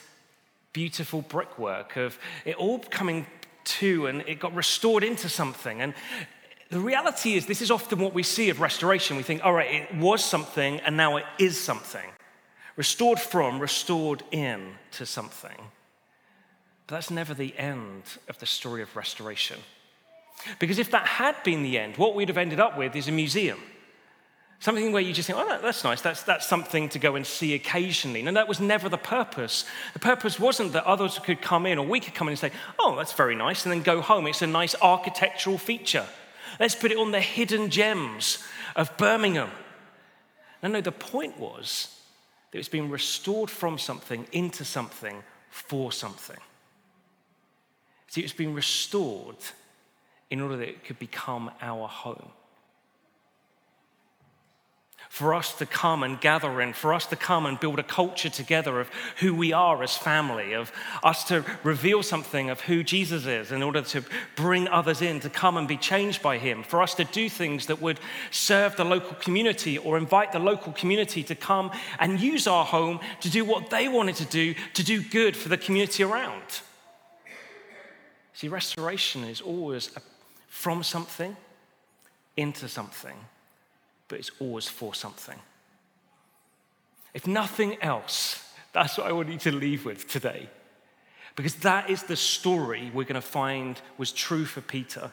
beautiful 0.72 1.22
brickwork, 1.22 1.96
of 1.96 2.18
it 2.44 2.56
all 2.56 2.78
coming 2.78 3.26
to 3.64 4.06
and 4.06 4.22
it 4.22 4.38
got 4.38 4.54
restored 4.54 5.02
into 5.02 5.28
something. 5.28 5.80
And 5.80 5.94
the 6.68 6.80
reality 6.80 7.34
is, 7.34 7.46
this 7.46 7.62
is 7.62 7.70
often 7.70 7.98
what 7.98 8.12
we 8.12 8.22
see 8.22 8.50
of 8.50 8.60
restoration. 8.60 9.16
We 9.16 9.22
think, 9.22 9.44
all 9.44 9.52
right, 9.52 9.88
it 9.90 9.96
was 9.96 10.22
something 10.22 10.80
and 10.80 10.96
now 10.96 11.16
it 11.16 11.24
is 11.38 11.58
something. 11.58 12.10
Restored 12.76 13.18
from, 13.18 13.58
restored 13.58 14.22
in 14.30 14.74
to 14.92 15.06
something. 15.06 15.56
But 16.86 16.96
that's 16.96 17.10
never 17.10 17.34
the 17.34 17.56
end 17.58 18.02
of 18.28 18.38
the 18.38 18.46
story 18.46 18.82
of 18.82 18.94
restoration. 18.94 19.58
Because 20.58 20.78
if 20.78 20.90
that 20.90 21.06
had 21.06 21.42
been 21.42 21.62
the 21.62 21.78
end, 21.78 21.96
what 21.96 22.14
we'd 22.14 22.28
have 22.28 22.38
ended 22.38 22.60
up 22.60 22.78
with 22.78 22.94
is 22.94 23.08
a 23.08 23.12
museum. 23.12 23.58
Something 24.58 24.92
where 24.92 25.02
you 25.02 25.12
just 25.12 25.26
think, 25.26 25.38
oh, 25.38 25.58
that's 25.60 25.84
nice, 25.84 26.00
that's, 26.00 26.22
that's 26.22 26.46
something 26.46 26.88
to 26.90 26.98
go 26.98 27.14
and 27.16 27.26
see 27.26 27.54
occasionally. 27.54 28.26
And 28.26 28.36
that 28.36 28.48
was 28.48 28.58
never 28.58 28.88
the 28.88 28.96
purpose. 28.96 29.66
The 29.92 29.98
purpose 29.98 30.40
wasn't 30.40 30.72
that 30.72 30.84
others 30.84 31.18
could 31.18 31.42
come 31.42 31.66
in 31.66 31.78
or 31.78 31.86
we 31.86 32.00
could 32.00 32.14
come 32.14 32.28
in 32.28 32.32
and 32.32 32.38
say, 32.38 32.52
oh, 32.78 32.96
that's 32.96 33.12
very 33.12 33.34
nice, 33.34 33.64
and 33.64 33.72
then 33.72 33.82
go 33.82 34.00
home. 34.00 34.26
It's 34.26 34.42
a 34.42 34.46
nice 34.46 34.74
architectural 34.80 35.58
feature. 35.58 36.06
Let's 36.58 36.74
put 36.74 36.90
it 36.90 36.98
on 36.98 37.10
the 37.10 37.20
hidden 37.20 37.68
gems 37.68 38.42
of 38.74 38.96
Birmingham. 38.96 39.50
No, 40.62 40.70
no, 40.70 40.80
the 40.80 40.92
point 40.92 41.38
was 41.38 42.00
that 42.50 42.58
it's 42.58 42.68
been 42.68 42.88
restored 42.88 43.50
from 43.50 43.78
something 43.78 44.26
into 44.32 44.64
something 44.64 45.22
for 45.50 45.92
something. 45.92 46.38
See, 48.16 48.23
it's 48.23 48.32
been 48.32 48.54
restored 48.54 49.37
in 50.30 50.40
order 50.40 50.56
that 50.56 50.70
it 50.70 50.85
could 50.87 50.99
become 50.99 51.50
our 51.61 51.87
home. 51.87 52.30
For 55.11 55.35
us 55.35 55.52
to 55.58 55.66
come 55.66 56.02
and 56.02 56.18
gather 56.18 56.62
in, 56.62 56.73
for 56.73 56.94
us 56.94 57.04
to 57.08 57.16
come 57.16 57.44
and 57.44 57.61
build 57.61 57.78
a 57.78 57.82
culture 57.82 58.30
together 58.30 58.80
of 58.80 58.88
who 59.18 59.35
we 59.35 59.52
are 59.52 59.82
as 59.82 59.99
family, 59.99 60.54
of 60.54 60.73
us 61.04 61.25
to 61.25 61.44
reveal 61.62 62.02
something 62.02 62.49
of 62.49 62.62
who 62.62 62.82
Jesus 62.82 63.26
is 63.26 63.52
in 63.52 63.62
order 63.62 63.82
to 63.82 64.02
bring 64.35 64.66
others 64.66 65.02
in 65.02 65.20
to 65.20 65.28
come 65.28 65.58
and 65.58 65.68
be 65.68 65.76
changed 65.76 66.23
by 66.23 66.38
him, 66.38 66.62
for 66.62 66.80
us 66.80 66.94
to 66.94 67.04
do 67.04 67.28
things 67.28 67.66
that 67.66 67.82
would 67.82 68.00
serve 68.30 68.76
the 68.76 68.85
local 68.85 69.14
community 69.16 69.76
or 69.76 69.99
invite 69.99 70.32
the 70.32 70.38
local 70.38 70.73
community 70.73 71.23
to 71.25 71.35
come 71.35 71.70
and 71.99 72.18
use 72.18 72.46
our 72.46 72.64
home 72.64 72.99
to 73.20 73.28
do 73.28 73.44
what 73.44 73.68
they 73.68 73.88
wanted 73.88 74.16
to 74.16 74.25
do, 74.25 74.54
to 74.73 74.82
do 74.82 75.02
good 75.02 75.37
for 75.37 75.50
the 75.50 75.58
community 75.58 76.02
around. 76.02 76.62
See, 78.36 78.48
restoration 78.48 79.24
is 79.24 79.40
always 79.40 79.90
from 80.48 80.82
something 80.82 81.34
into 82.36 82.68
something, 82.68 83.16
but 84.08 84.18
it's 84.18 84.30
always 84.38 84.68
for 84.68 84.94
something. 84.94 85.38
If 87.14 87.26
nothing 87.26 87.78
else, 87.80 88.46
that's 88.74 88.98
what 88.98 89.06
I 89.06 89.12
want 89.12 89.30
you 89.30 89.38
to 89.38 89.52
leave 89.52 89.86
with 89.86 90.06
today. 90.06 90.50
Because 91.34 91.54
that 91.56 91.88
is 91.88 92.02
the 92.02 92.16
story 92.16 92.90
we're 92.92 93.04
going 93.04 93.14
to 93.14 93.22
find 93.22 93.80
was 93.96 94.12
true 94.12 94.44
for 94.44 94.60
Peter. 94.60 95.10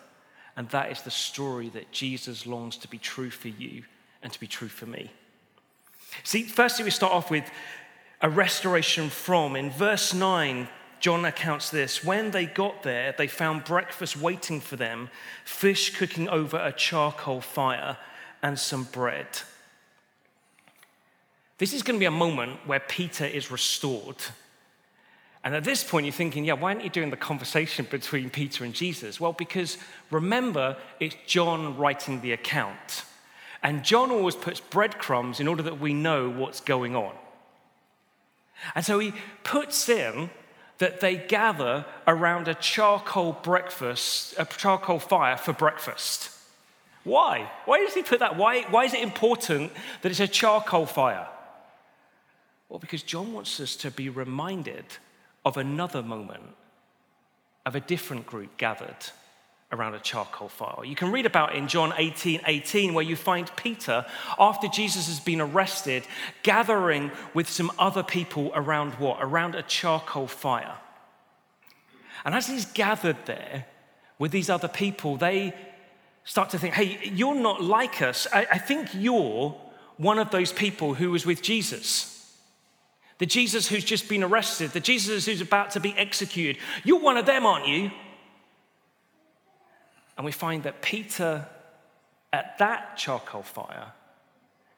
And 0.57 0.67
that 0.69 0.91
is 0.91 1.01
the 1.03 1.09
story 1.09 1.69
that 1.69 1.93
Jesus 1.93 2.45
longs 2.45 2.75
to 2.75 2.89
be 2.89 2.97
true 2.97 3.29
for 3.29 3.47
you 3.47 3.83
and 4.21 4.33
to 4.33 4.39
be 4.39 4.47
true 4.47 4.67
for 4.67 4.85
me. 4.85 5.09
See, 6.25 6.43
firstly, 6.43 6.83
we 6.83 6.91
start 6.91 7.13
off 7.13 7.31
with 7.31 7.49
a 8.19 8.29
restoration 8.29 9.09
from. 9.09 9.55
In 9.55 9.71
verse 9.71 10.13
9, 10.13 10.67
John 11.03 11.25
accounts 11.25 11.69
this 11.69 12.01
when 12.01 12.31
they 12.31 12.45
got 12.45 12.83
there, 12.83 13.13
they 13.17 13.27
found 13.27 13.65
breakfast 13.65 14.15
waiting 14.15 14.61
for 14.61 14.77
them, 14.77 15.09
fish 15.43 15.97
cooking 15.97 16.29
over 16.29 16.55
a 16.55 16.71
charcoal 16.71 17.41
fire, 17.41 17.97
and 18.41 18.57
some 18.57 18.85
bread. 18.85 19.27
This 21.57 21.73
is 21.73 21.83
going 21.83 21.97
to 21.97 21.99
be 21.99 22.05
a 22.05 22.11
moment 22.11 22.65
where 22.65 22.79
Peter 22.79 23.25
is 23.25 23.51
restored. 23.51 24.15
And 25.43 25.53
at 25.53 25.65
this 25.65 25.83
point, 25.83 26.05
you're 26.05 26.13
thinking, 26.13 26.45
yeah, 26.45 26.53
why 26.53 26.71
aren't 26.71 26.85
you 26.85 26.89
doing 26.89 27.09
the 27.09 27.17
conversation 27.17 27.85
between 27.91 28.29
Peter 28.29 28.63
and 28.63 28.73
Jesus? 28.73 29.19
Well, 29.19 29.33
because 29.33 29.77
remember, 30.09 30.77
it's 31.01 31.17
John 31.27 31.75
writing 31.75 32.21
the 32.21 32.31
account. 32.31 33.03
And 33.61 33.83
John 33.83 34.09
always 34.09 34.37
puts 34.37 34.61
breadcrumbs 34.61 35.41
in 35.41 35.49
order 35.49 35.63
that 35.63 35.81
we 35.81 35.93
know 35.93 36.29
what's 36.29 36.61
going 36.61 36.95
on. 36.95 37.13
And 38.73 38.85
so 38.85 38.99
he 38.99 39.13
puts 39.43 39.89
in 39.89 40.29
that 40.83 40.99
they 40.99 41.15
gather 41.15 41.85
around 42.05 42.49
a 42.49 42.55
charcoal 42.55 43.31
breakfast, 43.41 44.33
a 44.37 44.43
charcoal 44.43 44.99
fire 44.99 45.37
for 45.37 45.53
breakfast. 45.53 46.29
Why? 47.05 47.49
Why 47.63 47.79
does 47.79 47.93
he 47.93 48.03
put 48.03 48.19
that? 48.19 48.35
Why, 48.35 48.63
why 48.63 48.83
is 48.83 48.93
it 48.93 48.99
important 48.99 49.71
that 50.01 50.11
it's 50.11 50.19
a 50.19 50.27
charcoal 50.27 50.85
fire? 50.85 51.29
Well, 52.67 52.79
because 52.79 53.01
John 53.01 53.31
wants 53.31 53.61
us 53.61 53.77
to 53.77 53.91
be 53.91 54.09
reminded 54.09 54.83
of 55.45 55.55
another 55.55 56.03
moment 56.03 56.43
of 57.65 57.75
a 57.75 57.79
different 57.79 58.25
group 58.25 58.57
gathered 58.57 59.05
around 59.73 59.95
a 59.95 59.99
charcoal 59.99 60.47
fire. 60.47 60.85
You 60.85 60.95
can 60.95 61.11
read 61.11 61.25
about 61.25 61.55
in 61.55 61.67
John 61.67 61.93
18 61.97 62.41
18, 62.45 62.93
where 62.93 63.03
you 63.03 63.15
find 63.15 63.53
Peter, 63.55 64.05
after 64.39 64.67
Jesus 64.67 65.07
has 65.07 65.19
been 65.19 65.41
arrested, 65.41 66.05
gathering 66.43 67.11
with 67.33 67.49
some 67.49 67.71
other 67.77 68.03
people 68.03 68.51
around 68.55 68.93
what? 68.93 69.17
Around 69.19 69.55
a 69.55 69.63
charcoal 69.63 70.27
fire. 70.27 70.77
And 72.23 72.33
as 72.33 72.47
he's 72.47 72.65
gathered 72.65 73.17
there 73.25 73.65
with 74.19 74.31
these 74.31 74.49
other 74.49 74.69
people, 74.69 75.17
they 75.17 75.53
start 76.23 76.51
to 76.51 76.59
think, 76.59 76.75
hey, 76.75 76.99
you're 77.03 77.35
not 77.35 77.61
like 77.61 78.01
us. 78.01 78.27
I, 78.31 78.47
I 78.51 78.57
think 78.57 78.89
you're 78.93 79.59
one 79.97 80.19
of 80.19 80.29
those 80.29 80.53
people 80.53 80.93
who 80.93 81.11
was 81.11 81.25
with 81.25 81.41
Jesus. 81.41 82.09
The 83.17 83.25
Jesus 83.25 83.67
who's 83.67 83.83
just 83.83 84.09
been 84.09 84.23
arrested, 84.23 84.71
the 84.71 84.79
Jesus 84.79 85.25
who's 85.25 85.41
about 85.41 85.71
to 85.71 85.79
be 85.79 85.93
executed. 85.97 86.61
You're 86.83 86.99
one 86.99 87.17
of 87.17 87.25
them, 87.25 87.45
aren't 87.45 87.67
you? 87.67 87.91
And 90.17 90.25
we 90.25 90.31
find 90.31 90.63
that 90.63 90.81
Peter, 90.81 91.45
at 92.31 92.57
that 92.59 92.97
charcoal 92.97 93.43
fire, 93.43 93.91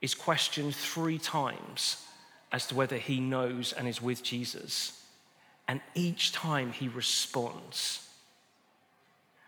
is 0.01 0.13
questioned 0.13 0.75
three 0.75 1.18
times 1.18 2.04
as 2.51 2.68
to 2.68 2.75
whether 2.75 2.98
he 2.98 3.20
knows 3.20 3.74
and 3.74 3.88
is 3.88 4.01
with 4.01 4.24
Jesus. 4.24 5.01
And 5.68 5.82
each 5.94 6.32
time 6.32 6.72
he 6.72 6.88
responds 6.88 8.08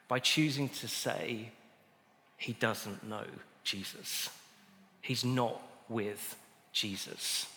by 0.07 0.19
choosing 0.19 0.69
to 0.69 0.87
say 0.87 1.51
he 2.37 2.53
doesn't 2.53 3.07
know 3.07 3.25
Jesus. 3.63 4.29
He's 5.01 5.23
not 5.23 5.61
with 5.89 6.35
Jesus. 6.71 7.47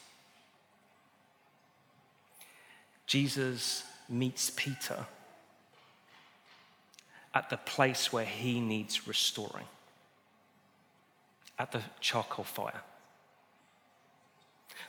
Jesus 3.06 3.84
meets 4.08 4.50
Peter 4.50 5.06
at 7.34 7.50
the 7.50 7.56
place 7.56 8.12
where 8.12 8.24
he 8.24 8.60
needs 8.60 9.06
restoring 9.06 9.66
at 11.58 11.72
the 11.72 11.82
charcoal 12.00 12.44
fire. 12.44 12.82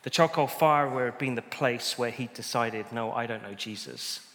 The 0.04 0.10
charcoal 0.10 0.48
fire 0.48 0.88
would 0.90 1.04
have 1.04 1.20
been 1.20 1.36
the 1.36 1.42
place 1.42 1.98
where 1.98 2.10
he 2.10 2.30
decided, 2.34 2.86
no, 2.92 3.12
I 3.12 3.28
don't 3.28 3.44
know 3.44 3.54
Jesus, 3.54 4.26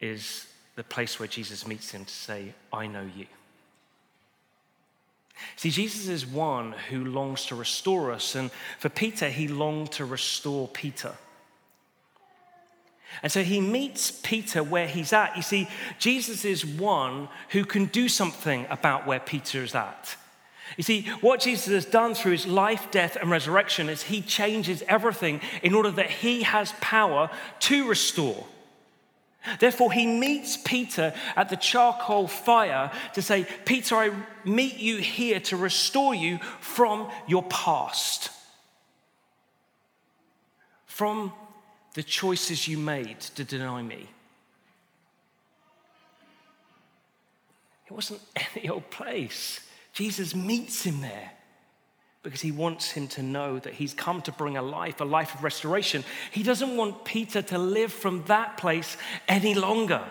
is 0.00 0.46
the 0.76 0.84
place 0.84 1.18
where 1.18 1.28
Jesus 1.28 1.66
meets 1.66 1.90
him 1.90 2.04
to 2.04 2.14
say, 2.14 2.54
I 2.72 2.86
know 2.86 3.06
you. 3.16 3.26
See, 5.56 5.70
Jesus 5.70 6.08
is 6.08 6.26
one 6.26 6.72
who 6.88 7.04
longs 7.04 7.46
to 7.46 7.54
restore 7.54 8.12
us, 8.12 8.34
and 8.34 8.50
for 8.78 8.88
Peter, 8.88 9.28
he 9.28 9.48
longed 9.48 9.92
to 9.92 10.04
restore 10.04 10.68
Peter. 10.68 11.14
And 13.22 13.32
so 13.32 13.42
he 13.42 13.60
meets 13.60 14.10
Peter 14.10 14.62
where 14.62 14.86
he's 14.86 15.12
at. 15.12 15.36
You 15.36 15.42
see, 15.42 15.68
Jesus 15.98 16.44
is 16.44 16.64
one 16.64 17.28
who 17.50 17.64
can 17.64 17.86
do 17.86 18.08
something 18.08 18.66
about 18.70 19.06
where 19.06 19.20
Peter 19.20 19.62
is 19.62 19.74
at. 19.74 20.16
You 20.76 20.84
see, 20.84 21.02
what 21.20 21.40
Jesus 21.40 21.72
has 21.72 21.84
done 21.84 22.14
through 22.14 22.32
his 22.32 22.46
life, 22.46 22.90
death, 22.90 23.16
and 23.16 23.30
resurrection 23.30 23.88
is 23.88 24.02
he 24.02 24.20
changes 24.20 24.82
everything 24.86 25.40
in 25.62 25.74
order 25.74 25.90
that 25.92 26.10
he 26.10 26.42
has 26.42 26.72
power 26.80 27.30
to 27.60 27.88
restore. 27.88 28.46
Therefore, 29.58 29.90
he 29.92 30.06
meets 30.06 30.56
Peter 30.58 31.14
at 31.34 31.48
the 31.48 31.56
charcoal 31.56 32.28
fire 32.28 32.90
to 33.14 33.22
say, 33.22 33.46
Peter, 33.64 33.96
I 33.96 34.10
meet 34.44 34.76
you 34.76 34.98
here 34.98 35.40
to 35.40 35.56
restore 35.56 36.14
you 36.14 36.38
from 36.60 37.10
your 37.26 37.44
past, 37.44 38.30
from 40.86 41.32
the 41.98 42.04
choices 42.04 42.68
you 42.68 42.78
made 42.78 43.18
to 43.18 43.42
deny 43.42 43.82
me. 43.82 44.08
It 47.88 47.92
wasn't 47.92 48.20
any 48.54 48.68
old 48.68 48.88
place. 48.88 49.58
Jesus 49.92 50.32
meets 50.32 50.84
him 50.84 51.00
there 51.00 51.32
because 52.22 52.40
he 52.40 52.52
wants 52.52 52.92
him 52.92 53.08
to 53.08 53.22
know 53.24 53.58
that 53.58 53.74
he's 53.74 53.94
come 53.94 54.22
to 54.22 54.30
bring 54.30 54.56
a 54.56 54.62
life, 54.62 55.00
a 55.00 55.04
life 55.04 55.34
of 55.34 55.42
restoration. 55.42 56.04
He 56.30 56.44
doesn't 56.44 56.76
want 56.76 57.04
Peter 57.04 57.42
to 57.42 57.58
live 57.58 57.92
from 57.92 58.22
that 58.26 58.56
place 58.58 58.96
any 59.26 59.54
longer. 59.54 60.04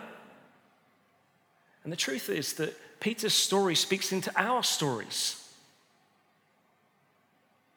And 1.86 1.94
the 1.94 1.96
truth 1.96 2.28
is 2.28 2.56
that 2.56 2.76
Peter's 3.00 3.34
story 3.34 3.76
speaks 3.76 4.12
into 4.12 4.30
our 4.36 4.62
stories. 4.62 5.47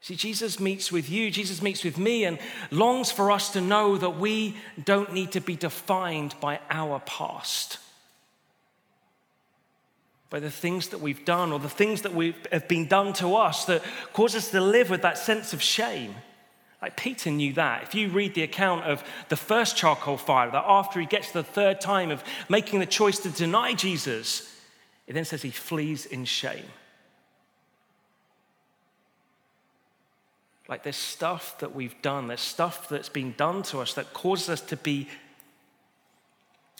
See, 0.02 0.16
Jesus 0.16 0.58
meets 0.58 0.90
with 0.90 1.10
you, 1.10 1.30
Jesus 1.30 1.60
meets 1.60 1.84
with 1.84 1.98
me, 1.98 2.24
and 2.24 2.38
longs 2.70 3.12
for 3.12 3.30
us 3.30 3.52
to 3.52 3.60
know 3.60 3.98
that 3.98 4.18
we 4.18 4.56
don't 4.82 5.12
need 5.12 5.32
to 5.32 5.40
be 5.40 5.56
defined 5.56 6.34
by 6.40 6.58
our 6.70 7.00
past 7.00 7.78
by 10.30 10.38
the 10.38 10.50
things 10.50 10.88
that 10.88 11.00
we've 11.00 11.24
done 11.24 11.50
or 11.52 11.58
the 11.58 11.68
things 11.68 12.02
that 12.02 12.14
we've, 12.14 12.36
have 12.52 12.68
been 12.68 12.86
done 12.86 13.12
to 13.14 13.34
us 13.34 13.64
that 13.64 13.82
cause 14.12 14.36
us 14.36 14.52
to 14.52 14.60
live 14.60 14.88
with 14.88 15.02
that 15.02 15.18
sense 15.18 15.52
of 15.52 15.60
shame. 15.60 16.14
Like 16.80 16.96
Peter 16.96 17.30
knew 17.30 17.52
that. 17.54 17.82
If 17.82 17.94
you 17.96 18.08
read 18.08 18.34
the 18.34 18.44
account 18.44 18.84
of 18.84 19.02
the 19.28 19.36
first 19.36 19.76
charcoal 19.76 20.16
fire, 20.16 20.50
that 20.50 20.64
after 20.66 21.00
he 21.00 21.06
gets 21.06 21.32
the 21.32 21.42
third 21.42 21.80
time 21.80 22.10
of 22.10 22.22
making 22.48 22.78
the 22.78 22.86
choice 22.86 23.18
to 23.20 23.28
deny 23.28 23.74
Jesus, 23.74 24.56
it 25.06 25.12
then 25.12 25.24
says 25.24 25.42
he 25.42 25.50
flees 25.50 26.06
in 26.06 26.24
shame. 26.24 26.64
Like 30.70 30.84
there's 30.84 30.94
stuff 30.94 31.58
that 31.58 31.74
we've 31.74 32.00
done, 32.00 32.28
there's 32.28 32.40
stuff 32.40 32.88
that's 32.88 33.08
been 33.08 33.34
done 33.36 33.64
to 33.64 33.80
us 33.80 33.94
that 33.94 34.12
causes 34.14 34.48
us 34.48 34.60
to 34.62 34.76
be 34.76 35.08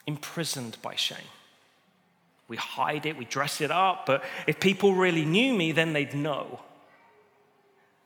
imprisoned 0.07 0.77
by 0.81 0.95
shame. 0.95 1.19
We 2.47 2.57
hide 2.57 3.05
it, 3.05 3.19
we 3.19 3.25
dress 3.25 3.61
it 3.61 3.73
up, 3.73 4.07
but 4.07 4.25
if 4.47 4.61
people 4.61 4.95
really 4.95 5.25
knew 5.25 5.53
me, 5.53 5.73
then 5.73 5.93
they'd 5.93 6.15
know. 6.15 6.61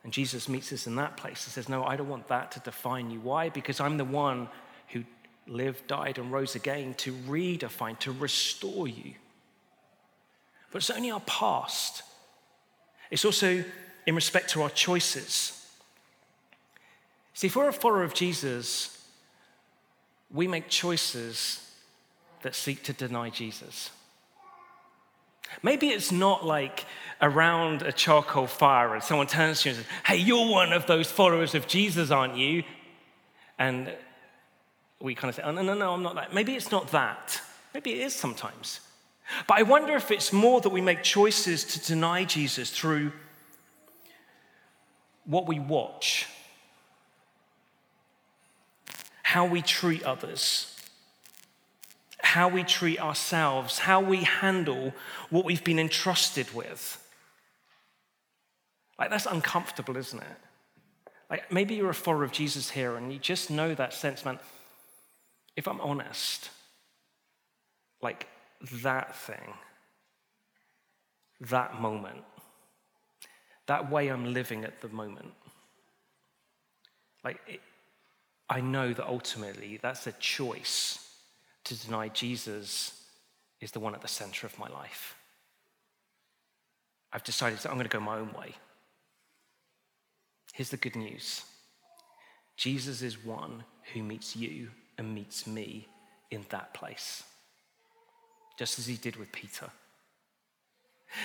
And 0.03 0.12
Jesus 0.12 0.49
meets 0.49 0.73
us 0.73 0.87
in 0.87 0.97
that 0.97 1.19
place 1.19 1.45
and 1.45 1.53
says, 1.53 1.69
No, 1.69 1.85
I 1.85 1.97
don't 1.97 2.09
want 2.09 2.29
that 2.29 2.53
to 2.53 2.61
define 2.61 3.11
you. 3.11 3.21
Why? 3.21 3.50
Because 3.50 3.79
I'm 3.79 3.99
the 3.99 4.05
one 4.05 4.49
who 4.88 5.05
lived, 5.47 5.87
died, 5.87 6.18
and 6.18 6.33
rose 6.33 6.55
again 6.55 6.94
to 6.94 7.12
redefine, 7.12 7.99
to 8.01 8.12
restore 8.12 8.88
you. 8.88 9.14
But 10.70 10.79
it's 10.79 10.90
only 10.90 11.11
our 11.11 11.20
past, 11.20 12.03
it's 13.11 13.25
also 13.25 13.64
in 14.07 14.14
respect 14.14 14.51
to 14.51 14.62
our 14.62 14.70
choices. 14.70 15.61
See, 17.35 17.49
if 17.49 17.57
we're 17.57 17.68
a 17.68 17.73
follower 17.73 18.05
of 18.05 18.14
Jesus, 18.14 19.07
we 20.33 20.49
make 20.49 20.68
choices 20.68 21.61
that 22.42 22.55
seek 22.55 22.83
to 22.85 22.92
deny 22.92 23.31
Jesus. 23.31 23.90
Maybe 25.62 25.88
it's 25.88 26.11
not 26.11 26.44
like 26.44 26.85
around 27.20 27.83
a 27.83 27.92
charcoal 27.92 28.47
fire 28.47 28.94
and 28.94 29.03
someone 29.03 29.27
turns 29.27 29.62
to 29.62 29.68
you 29.68 29.75
and 29.75 29.85
says, 29.85 29.92
Hey, 30.05 30.16
you're 30.16 30.49
one 30.49 30.73
of 30.73 30.87
those 30.87 31.11
followers 31.11 31.55
of 31.55 31.66
Jesus, 31.66 32.11
aren't 32.11 32.37
you? 32.37 32.64
And 33.59 33.92
we 35.01 35.14
kind 35.14 35.29
of 35.29 35.35
say, 35.35 35.42
Oh, 35.42 35.53
no, 35.53 35.62
no, 35.62 35.75
no, 35.75 35.92
I'm 35.92 36.03
not 36.03 36.14
that. 36.16 36.35
Maybe 36.35 36.55
it's 36.55 36.70
not 36.70 36.90
that. 36.92 37.40
Maybe 37.73 37.92
it 37.92 37.99
is 37.99 38.14
sometimes. 38.14 38.81
But 39.47 39.59
I 39.59 39.62
wonder 39.62 39.94
if 39.94 40.11
it's 40.11 40.33
more 40.33 40.61
that 40.61 40.70
we 40.70 40.81
make 40.81 41.03
choices 41.03 41.64
to 41.64 41.87
deny 41.87 42.25
Jesus 42.25 42.70
through 42.70 43.12
what 45.25 45.47
we 45.47 45.59
watch, 45.59 46.27
how 49.35 49.44
we 49.44 49.61
treat 49.62 50.03
others 50.05 50.75
how 52.35 52.49
we 52.49 52.64
treat 52.64 52.99
ourselves, 53.01 53.79
how 53.79 54.01
we 54.01 54.25
handle 54.25 54.92
what 55.31 55.44
we've 55.44 55.62
been 55.62 55.79
entrusted 55.79 56.53
with. 56.55 57.01
Like, 58.99 59.11
that's 59.11 59.27
uncomfortable, 59.27 59.97
isn't 59.97 60.18
it? 60.20 61.12
Like, 61.31 61.53
maybe 61.53 61.75
you're 61.75 61.90
a 61.90 61.94
follower 61.94 62.25
of 62.25 62.33
Jesus 62.33 62.70
here 62.70 62.97
and 62.97 63.12
you 63.12 63.18
just 63.18 63.51
know 63.51 63.75
that 63.75 63.92
sense, 63.92 64.25
man. 64.25 64.38
If 65.55 65.68
I'm 65.68 65.81
honest, 65.81 66.51
like 68.03 68.27
that 68.83 69.14
thing, 69.14 69.55
that 71.42 71.81
moment, 71.81 72.25
that 73.66 73.90
way 73.90 74.09
I'm 74.09 74.33
living 74.33 74.64
at 74.64 74.81
the 74.81 74.88
moment, 74.88 75.35
like, 77.23 77.38
it, 77.47 77.61
I 78.48 78.61
know 78.61 78.92
that 78.92 79.07
ultimately 79.07 79.78
that's 79.83 80.07
a 80.07 80.12
choice 80.12 80.98
to 81.64 81.80
deny 81.80 82.09
Jesus 82.09 83.00
is 83.61 83.70
the 83.70 83.80
one 83.80 83.94
at 83.94 84.02
the 84.02 84.09
center 84.09 84.46
of 84.46 84.59
my 84.59 84.68
life. 84.68 85.16
I've 87.12 87.24
decided 87.24 87.61
that 87.61 87.70
I'm 87.70 87.76
going 87.76 87.88
to 87.88 87.96
go 87.96 88.00
my 88.00 88.18
own 88.18 88.33
way. 88.33 88.54
Here's 90.52 90.70
the 90.70 90.76
good 90.76 90.96
news 90.96 91.42
Jesus 92.57 93.02
is 93.02 93.24
one 93.24 93.64
who 93.92 94.02
meets 94.02 94.37
you 94.37 94.70
and 94.98 95.14
meets 95.14 95.46
me 95.46 95.88
in 96.30 96.44
that 96.50 96.74
place, 96.74 97.22
just 98.59 98.78
as 98.78 98.87
he 98.87 98.96
did 98.96 99.16
with 99.16 99.33
Peter. 99.33 99.70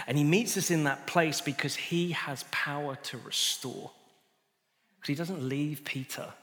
And 0.07 0.17
he 0.17 0.23
meets 0.23 0.55
us 0.55 0.71
in 0.71 0.83
that 0.83 1.07
place 1.07 1.41
because 1.41 1.75
he 1.75 2.11
has 2.11 2.45
power 2.51 2.95
to 2.95 3.17
restore. 3.17 3.91
Because 4.95 5.07
he 5.07 5.15
doesn't 5.15 5.47
leave 5.47 5.83
Peter 5.83 6.33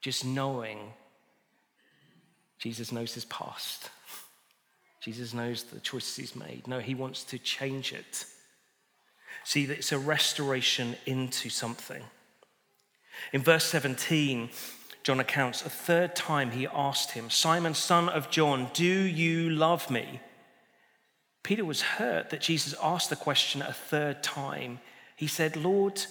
just 0.00 0.24
knowing 0.24 0.78
Jesus 2.58 2.92
knows 2.92 3.14
his 3.14 3.24
past. 3.26 3.90
Jesus 5.00 5.32
knows 5.32 5.64
the 5.64 5.80
choices 5.80 6.16
he's 6.16 6.36
made. 6.36 6.66
No, 6.66 6.78
he 6.78 6.94
wants 6.94 7.24
to 7.24 7.38
change 7.38 7.92
it. 7.92 8.26
See, 9.44 9.66
that 9.66 9.78
it's 9.78 9.92
a 9.92 9.98
restoration 9.98 10.96
into 11.06 11.48
something. 11.48 12.02
In 13.32 13.42
verse 13.42 13.64
17, 13.64 14.50
John 15.02 15.20
accounts 15.20 15.64
a 15.64 15.70
third 15.70 16.14
time 16.14 16.50
he 16.50 16.66
asked 16.66 17.12
him, 17.12 17.30
Simon, 17.30 17.74
son 17.74 18.08
of 18.08 18.30
John, 18.30 18.70
do 18.74 18.84
you 18.84 19.48
love 19.50 19.90
me? 19.90 20.20
Peter 21.42 21.64
was 21.64 21.80
hurt 21.80 22.30
that 22.30 22.42
Jesus 22.42 22.74
asked 22.82 23.08
the 23.08 23.16
question 23.16 23.62
a 23.62 23.72
third 23.72 24.22
time. 24.22 24.80
He 25.16 25.26
said, 25.26 25.56
Lord, 25.56 26.04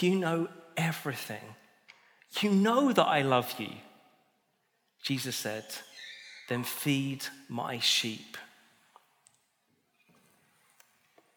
you 0.00 0.14
know 0.14 0.48
everything. 0.76 1.42
You 2.40 2.50
know 2.50 2.92
that 2.92 3.06
I 3.06 3.22
love 3.22 3.54
you. 3.58 3.70
Jesus 5.02 5.36
said, 5.36 5.64
Then 6.48 6.64
feed 6.64 7.24
my 7.48 7.78
sheep. 7.78 8.36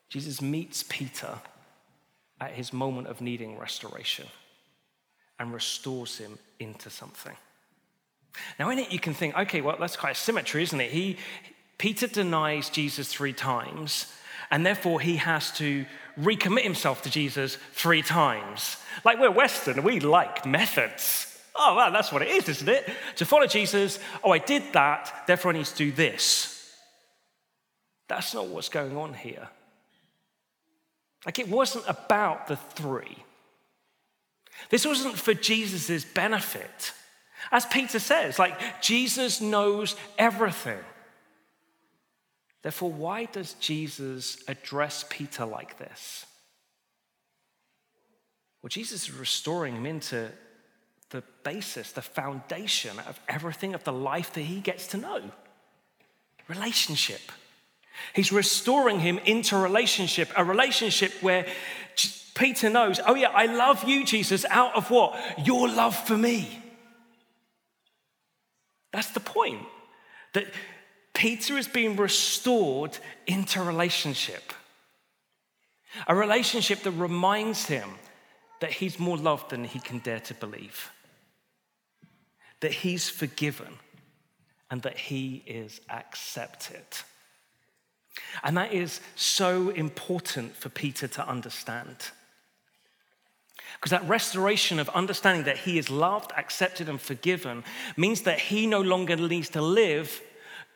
Jesus 0.09 0.41
meets 0.41 0.83
Peter 0.83 1.39
at 2.39 2.51
his 2.51 2.71
moment 2.71 3.07
of 3.07 3.21
needing 3.21 3.57
restoration 3.57 4.27
and 5.39 5.53
restores 5.53 6.17
him 6.17 6.37
into 6.59 6.89
something. 6.89 7.35
Now, 8.59 8.69
in 8.69 8.79
it, 8.79 8.91
you 8.91 8.99
can 8.99 9.13
think, 9.13 9.37
okay, 9.37 9.61
well, 9.61 9.77
that's 9.79 9.97
quite 9.97 10.11
a 10.11 10.19
symmetry, 10.19 10.63
isn't 10.63 10.79
it? 10.79 10.91
He, 10.91 11.17
Peter 11.77 12.07
denies 12.07 12.69
Jesus 12.69 13.11
three 13.11 13.33
times, 13.33 14.11
and 14.51 14.65
therefore 14.65 15.01
he 15.01 15.17
has 15.17 15.51
to 15.57 15.85
recommit 16.19 16.63
himself 16.63 17.01
to 17.03 17.09
Jesus 17.09 17.57
three 17.73 18.01
times. 18.01 18.77
Like 19.03 19.19
we're 19.19 19.31
Western, 19.31 19.83
we 19.83 19.99
like 19.99 20.45
methods. 20.45 21.31
Oh, 21.55 21.75
well, 21.75 21.91
that's 21.91 22.11
what 22.11 22.21
it 22.21 22.29
is, 22.29 22.49
isn't 22.49 22.67
it? 22.67 22.89
To 23.15 23.25
follow 23.25 23.47
Jesus, 23.47 23.99
oh, 24.23 24.31
I 24.31 24.39
did 24.39 24.63
that, 24.73 25.23
therefore 25.25 25.51
I 25.51 25.55
need 25.55 25.65
to 25.65 25.75
do 25.75 25.91
this. 25.91 26.51
That's 28.07 28.33
not 28.33 28.47
what's 28.47 28.69
going 28.69 28.97
on 28.97 29.13
here. 29.13 29.47
Like, 31.25 31.39
it 31.39 31.49
wasn't 31.49 31.85
about 31.87 32.47
the 32.47 32.55
three. 32.55 33.17
This 34.69 34.85
wasn't 34.85 35.15
for 35.15 35.33
Jesus' 35.33 36.05
benefit. 36.05 36.93
As 37.51 37.65
Peter 37.65 37.99
says, 37.99 38.37
like, 38.37 38.81
Jesus 38.81 39.41
knows 39.41 39.95
everything. 40.17 40.79
Therefore, 42.65 42.91
why 42.91 43.25
does 43.25 43.53
Jesus 43.59 44.43
address 44.47 45.05
Peter 45.07 45.45
like 45.45 45.77
this? 45.77 46.25
Well, 48.63 48.69
Jesus 48.69 49.03
is 49.03 49.13
restoring 49.13 49.75
him 49.75 49.85
into 49.85 50.31
the 51.11 51.21
basis, 51.43 51.91
the 51.91 52.01
foundation 52.01 52.97
of 53.07 53.19
everything 53.29 53.75
of 53.75 53.83
the 53.83 53.93
life 53.93 54.33
that 54.33 54.41
he 54.41 54.61
gets 54.61 54.87
to 54.87 54.97
know 54.97 55.21
relationship. 56.47 57.21
He's 58.13 58.31
restoring 58.31 58.99
him 58.99 59.19
into 59.25 59.55
relationship, 59.57 60.31
a 60.35 60.43
relationship 60.43 61.11
where 61.21 61.45
Peter 62.33 62.71
knows, 62.71 62.99
oh, 63.05 63.13
yeah, 63.13 63.29
I 63.29 63.45
love 63.45 63.83
you, 63.83 64.05
Jesus, 64.05 64.43
out 64.49 64.75
of 64.75 64.89
what? 64.89 65.15
Your 65.45 65.67
love 65.67 65.95
for 65.95 66.17
me. 66.17 66.63
That's 68.91 69.11
the 69.11 69.19
point. 69.19 69.61
That 70.33 70.47
Peter 71.15 71.57
is 71.57 71.67
being 71.67 71.95
restored 71.95 72.97
into 73.25 73.63
relationship. 73.63 74.53
A 76.07 76.13
relationship 76.13 76.83
that 76.83 76.91
reminds 76.91 77.65
him 77.65 77.89
that 78.59 78.71
he's 78.71 78.99
more 78.99 79.17
loved 79.17 79.49
than 79.49 79.63
he 79.63 79.79
can 79.79 79.99
dare 79.99 80.19
to 80.19 80.33
believe, 80.33 80.91
that 82.59 82.71
he's 82.71 83.09
forgiven, 83.09 83.79
and 84.69 84.81
that 84.81 84.97
he 84.97 85.41
is 85.47 85.79
accepted. 85.89 86.85
And 88.43 88.57
that 88.57 88.73
is 88.73 88.99
so 89.15 89.69
important 89.69 90.55
for 90.55 90.69
Peter 90.69 91.07
to 91.07 91.27
understand. 91.27 91.95
Because 93.75 93.91
that 93.91 94.07
restoration 94.07 94.79
of 94.79 94.89
understanding 94.89 95.45
that 95.45 95.59
he 95.59 95.77
is 95.77 95.89
loved, 95.89 96.31
accepted, 96.37 96.89
and 96.89 96.99
forgiven 96.99 97.63
means 97.95 98.21
that 98.21 98.39
he 98.39 98.67
no 98.67 98.81
longer 98.81 99.15
needs 99.15 99.49
to 99.49 99.61
live 99.61 100.21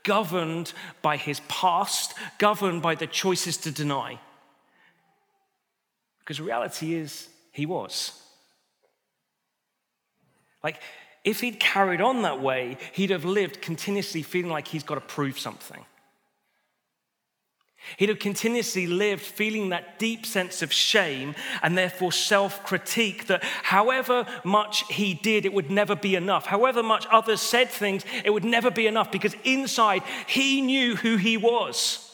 governed 0.04 0.74
by 1.02 1.18
his 1.18 1.42
past, 1.48 2.14
governed 2.38 2.82
by 2.82 2.96
the 2.96 3.08
choices 3.08 3.58
to 3.58 3.72
deny. 3.72 4.20
Because 6.20 6.40
reality 6.40 6.94
is, 6.94 7.28
he 7.52 7.66
was. 7.66 8.12
Like, 10.64 10.82
if 11.24 11.42
he'd 11.42 11.60
carried 11.60 12.02
on 12.02 12.22
that 12.22 12.42
way, 12.42 12.78
he'd 12.94 13.10
have 13.10 13.26
lived 13.26 13.62
continuously 13.62 14.22
feeling 14.22 14.52
like 14.52 14.68
he's 14.68 14.84
got 14.84 14.96
to 14.96 15.02
prove 15.02 15.40
something. 15.40 15.86
He'd 17.98 18.10
have 18.10 18.20
continuously 18.20 18.88
lived 18.88 19.22
feeling 19.22 19.70
that 19.70 20.00
deep 20.00 20.26
sense 20.26 20.62
of 20.62 20.72
shame 20.72 21.36
and 21.62 21.78
therefore 21.78 22.12
self 22.12 22.64
critique 22.64 23.28
that 23.28 23.44
however 23.44 24.26
much 24.44 24.84
he 24.92 25.14
did, 25.14 25.46
it 25.46 25.54
would 25.54 25.72
never 25.72 25.96
be 25.96 26.16
enough. 26.16 26.46
However 26.46 26.84
much 26.84 27.08
others 27.12 27.42
said 27.42 27.70
things, 27.70 28.04
it 28.24 28.30
would 28.32 28.44
never 28.44 28.70
be 28.70 28.88
enough 28.88 29.12
because 29.12 29.36
inside 29.44 30.04
he 30.28 30.62
knew 30.62 30.96
who 30.96 31.18
he 31.18 31.38
was. 31.38 32.06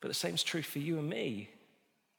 But 0.00 0.08
the 0.08 0.14
same 0.14 0.34
is 0.34 0.42
true 0.42 0.62
for 0.62 0.78
you 0.78 0.98
and 0.98 1.08
me. 1.08 1.50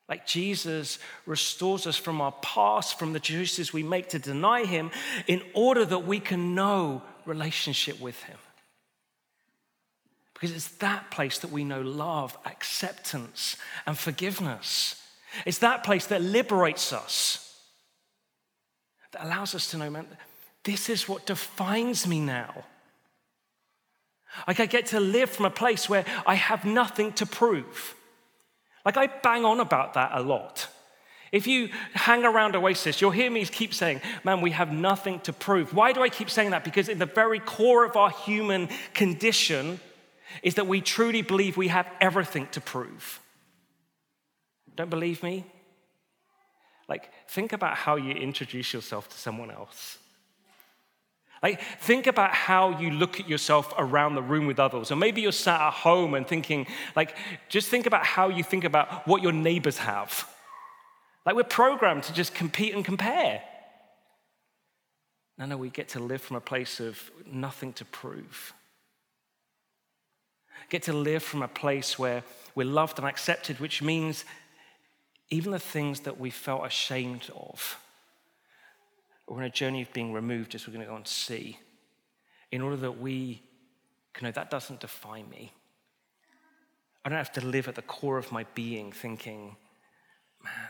Like 0.07 0.27
Jesus 0.27 0.99
restores 1.25 1.87
us 1.87 1.97
from 1.97 2.21
our 2.21 2.33
past, 2.41 2.99
from 2.99 3.13
the 3.13 3.19
choices 3.19 3.73
we 3.73 3.83
make 3.83 4.09
to 4.09 4.19
deny 4.19 4.65
him, 4.65 4.91
in 5.27 5.41
order 5.53 5.83
that 5.85 6.05
we 6.05 6.19
can 6.19 6.53
know 6.53 7.01
relationship 7.25 7.99
with 7.99 8.21
him. 8.23 8.37
Because 10.45 10.57
it's 10.57 10.75
that 10.77 11.09
place 11.09 11.39
that 11.39 11.51
we 11.51 11.63
know 11.63 11.81
love, 11.81 12.37
acceptance, 12.45 13.57
and 13.87 13.97
forgiveness. 13.97 15.01
It's 15.43 15.57
that 15.57 15.83
place 15.83 16.05
that 16.05 16.21
liberates 16.21 16.93
us, 16.93 17.59
that 19.11 19.25
allows 19.25 19.55
us 19.55 19.71
to 19.71 19.77
know, 19.77 19.89
man, 19.89 20.05
this 20.63 20.87
is 20.87 21.09
what 21.09 21.25
defines 21.25 22.05
me 22.05 22.19
now. 22.19 22.63
Like 24.47 24.59
I 24.59 24.67
get 24.67 24.85
to 24.87 24.99
live 24.99 25.31
from 25.31 25.45
a 25.45 25.49
place 25.49 25.89
where 25.89 26.05
I 26.27 26.35
have 26.35 26.63
nothing 26.63 27.13
to 27.13 27.25
prove. 27.25 27.95
Like 28.85 28.97
I 28.97 29.07
bang 29.07 29.45
on 29.45 29.59
about 29.59 29.95
that 29.95 30.11
a 30.13 30.21
lot. 30.21 30.67
If 31.31 31.47
you 31.47 31.69
hang 31.95 32.23
around 32.23 32.55
Oasis, 32.55 33.01
you'll 33.01 33.09
hear 33.09 33.31
me 33.31 33.43
keep 33.45 33.73
saying, 33.73 33.99
Man, 34.23 34.41
we 34.41 34.51
have 34.51 34.71
nothing 34.71 35.21
to 35.21 35.33
prove. 35.33 35.73
Why 35.73 35.91
do 35.91 36.03
I 36.03 36.09
keep 36.09 36.29
saying 36.29 36.51
that? 36.51 36.63
Because 36.63 36.87
in 36.87 36.99
the 36.99 37.07
very 37.07 37.39
core 37.39 37.83
of 37.83 37.95
our 37.95 38.11
human 38.11 38.69
condition, 38.93 39.79
is 40.43 40.55
that 40.55 40.67
we 40.67 40.81
truly 40.81 41.21
believe 41.21 41.57
we 41.57 41.67
have 41.69 41.87
everything 41.99 42.47
to 42.51 42.61
prove. 42.61 43.19
Don't 44.75 44.89
believe 44.89 45.23
me? 45.23 45.45
Like, 46.87 47.09
think 47.27 47.53
about 47.53 47.75
how 47.75 47.95
you 47.95 48.11
introduce 48.11 48.73
yourself 48.73 49.09
to 49.09 49.17
someone 49.17 49.49
else. 49.49 49.97
Like, 51.41 51.61
think 51.79 52.07
about 52.07 52.33
how 52.33 52.79
you 52.79 52.91
look 52.91 53.19
at 53.19 53.29
yourself 53.29 53.73
around 53.77 54.15
the 54.15 54.21
room 54.21 54.47
with 54.47 54.59
others. 54.59 54.91
Or 54.91 54.95
maybe 54.95 55.21
you're 55.21 55.31
sat 55.31 55.61
at 55.61 55.73
home 55.73 56.13
and 56.13 56.27
thinking, 56.27 56.67
like, 56.95 57.15
just 57.49 57.69
think 57.69 57.85
about 57.85 58.05
how 58.05 58.29
you 58.29 58.43
think 58.43 58.63
about 58.63 59.07
what 59.07 59.21
your 59.21 59.31
neighbors 59.31 59.77
have. 59.77 60.27
Like, 61.25 61.35
we're 61.35 61.43
programmed 61.43 62.03
to 62.03 62.13
just 62.13 62.33
compete 62.33 62.73
and 62.73 62.85
compare. 62.85 63.41
No, 65.37 65.45
no, 65.45 65.57
we 65.57 65.69
get 65.69 65.89
to 65.89 65.99
live 65.99 66.21
from 66.21 66.37
a 66.37 66.41
place 66.41 66.79
of 66.79 67.11
nothing 67.25 67.73
to 67.73 67.85
prove 67.85 68.53
get 70.69 70.83
to 70.83 70.93
live 70.93 71.23
from 71.23 71.41
a 71.41 71.47
place 71.47 71.97
where 71.99 72.23
we're 72.55 72.65
loved 72.65 72.99
and 72.99 73.07
accepted, 73.07 73.59
which 73.59 73.81
means 73.81 74.25
even 75.29 75.51
the 75.51 75.59
things 75.59 76.01
that 76.01 76.19
we 76.19 76.29
felt 76.29 76.65
ashamed 76.65 77.29
of, 77.35 77.79
we're 79.27 79.37
on 79.37 79.43
a 79.43 79.49
journey 79.49 79.81
of 79.81 79.91
being 79.91 80.13
removed, 80.13 80.53
as 80.55 80.67
we're 80.67 80.73
going 80.73 80.85
to 80.85 80.89
go 80.89 80.95
and 80.95 81.07
see, 81.07 81.57
in 82.51 82.61
order 82.61 82.77
that 82.77 82.99
we 82.99 83.41
can 84.13 84.25
know 84.25 84.31
that 84.31 84.49
doesn't 84.49 84.79
define 84.79 85.29
me. 85.29 85.51
I 87.03 87.09
don't 87.09 87.17
have 87.17 87.33
to 87.33 87.45
live 87.45 87.67
at 87.67 87.75
the 87.75 87.81
core 87.81 88.17
of 88.17 88.31
my 88.31 88.45
being 88.55 88.91
thinking, 88.91 89.57
man, 90.43 90.69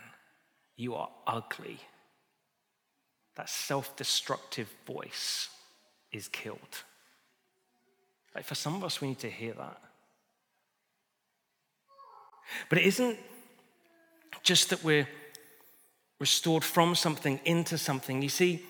you 0.75 0.95
are 0.95 1.09
ugly. 1.27 1.79
That 3.35 3.49
self 3.49 3.95
destructive 3.95 4.69
voice 4.85 5.49
is 6.11 6.27
killed. 6.27 6.83
Like 8.35 8.45
for 8.45 8.55
some 8.55 8.75
of 8.75 8.83
us, 8.83 8.99
we 9.01 9.07
need 9.07 9.19
to 9.19 9.29
hear 9.29 9.53
that. 9.53 9.81
But 12.69 12.79
it 12.79 12.85
isn't 12.85 13.17
just 14.43 14.69
that 14.69 14.83
we're 14.83 15.07
restored 16.19 16.63
from 16.63 16.95
something 16.95 17.39
into 17.45 17.77
something. 17.77 18.21
You 18.21 18.29
see, 18.29 18.63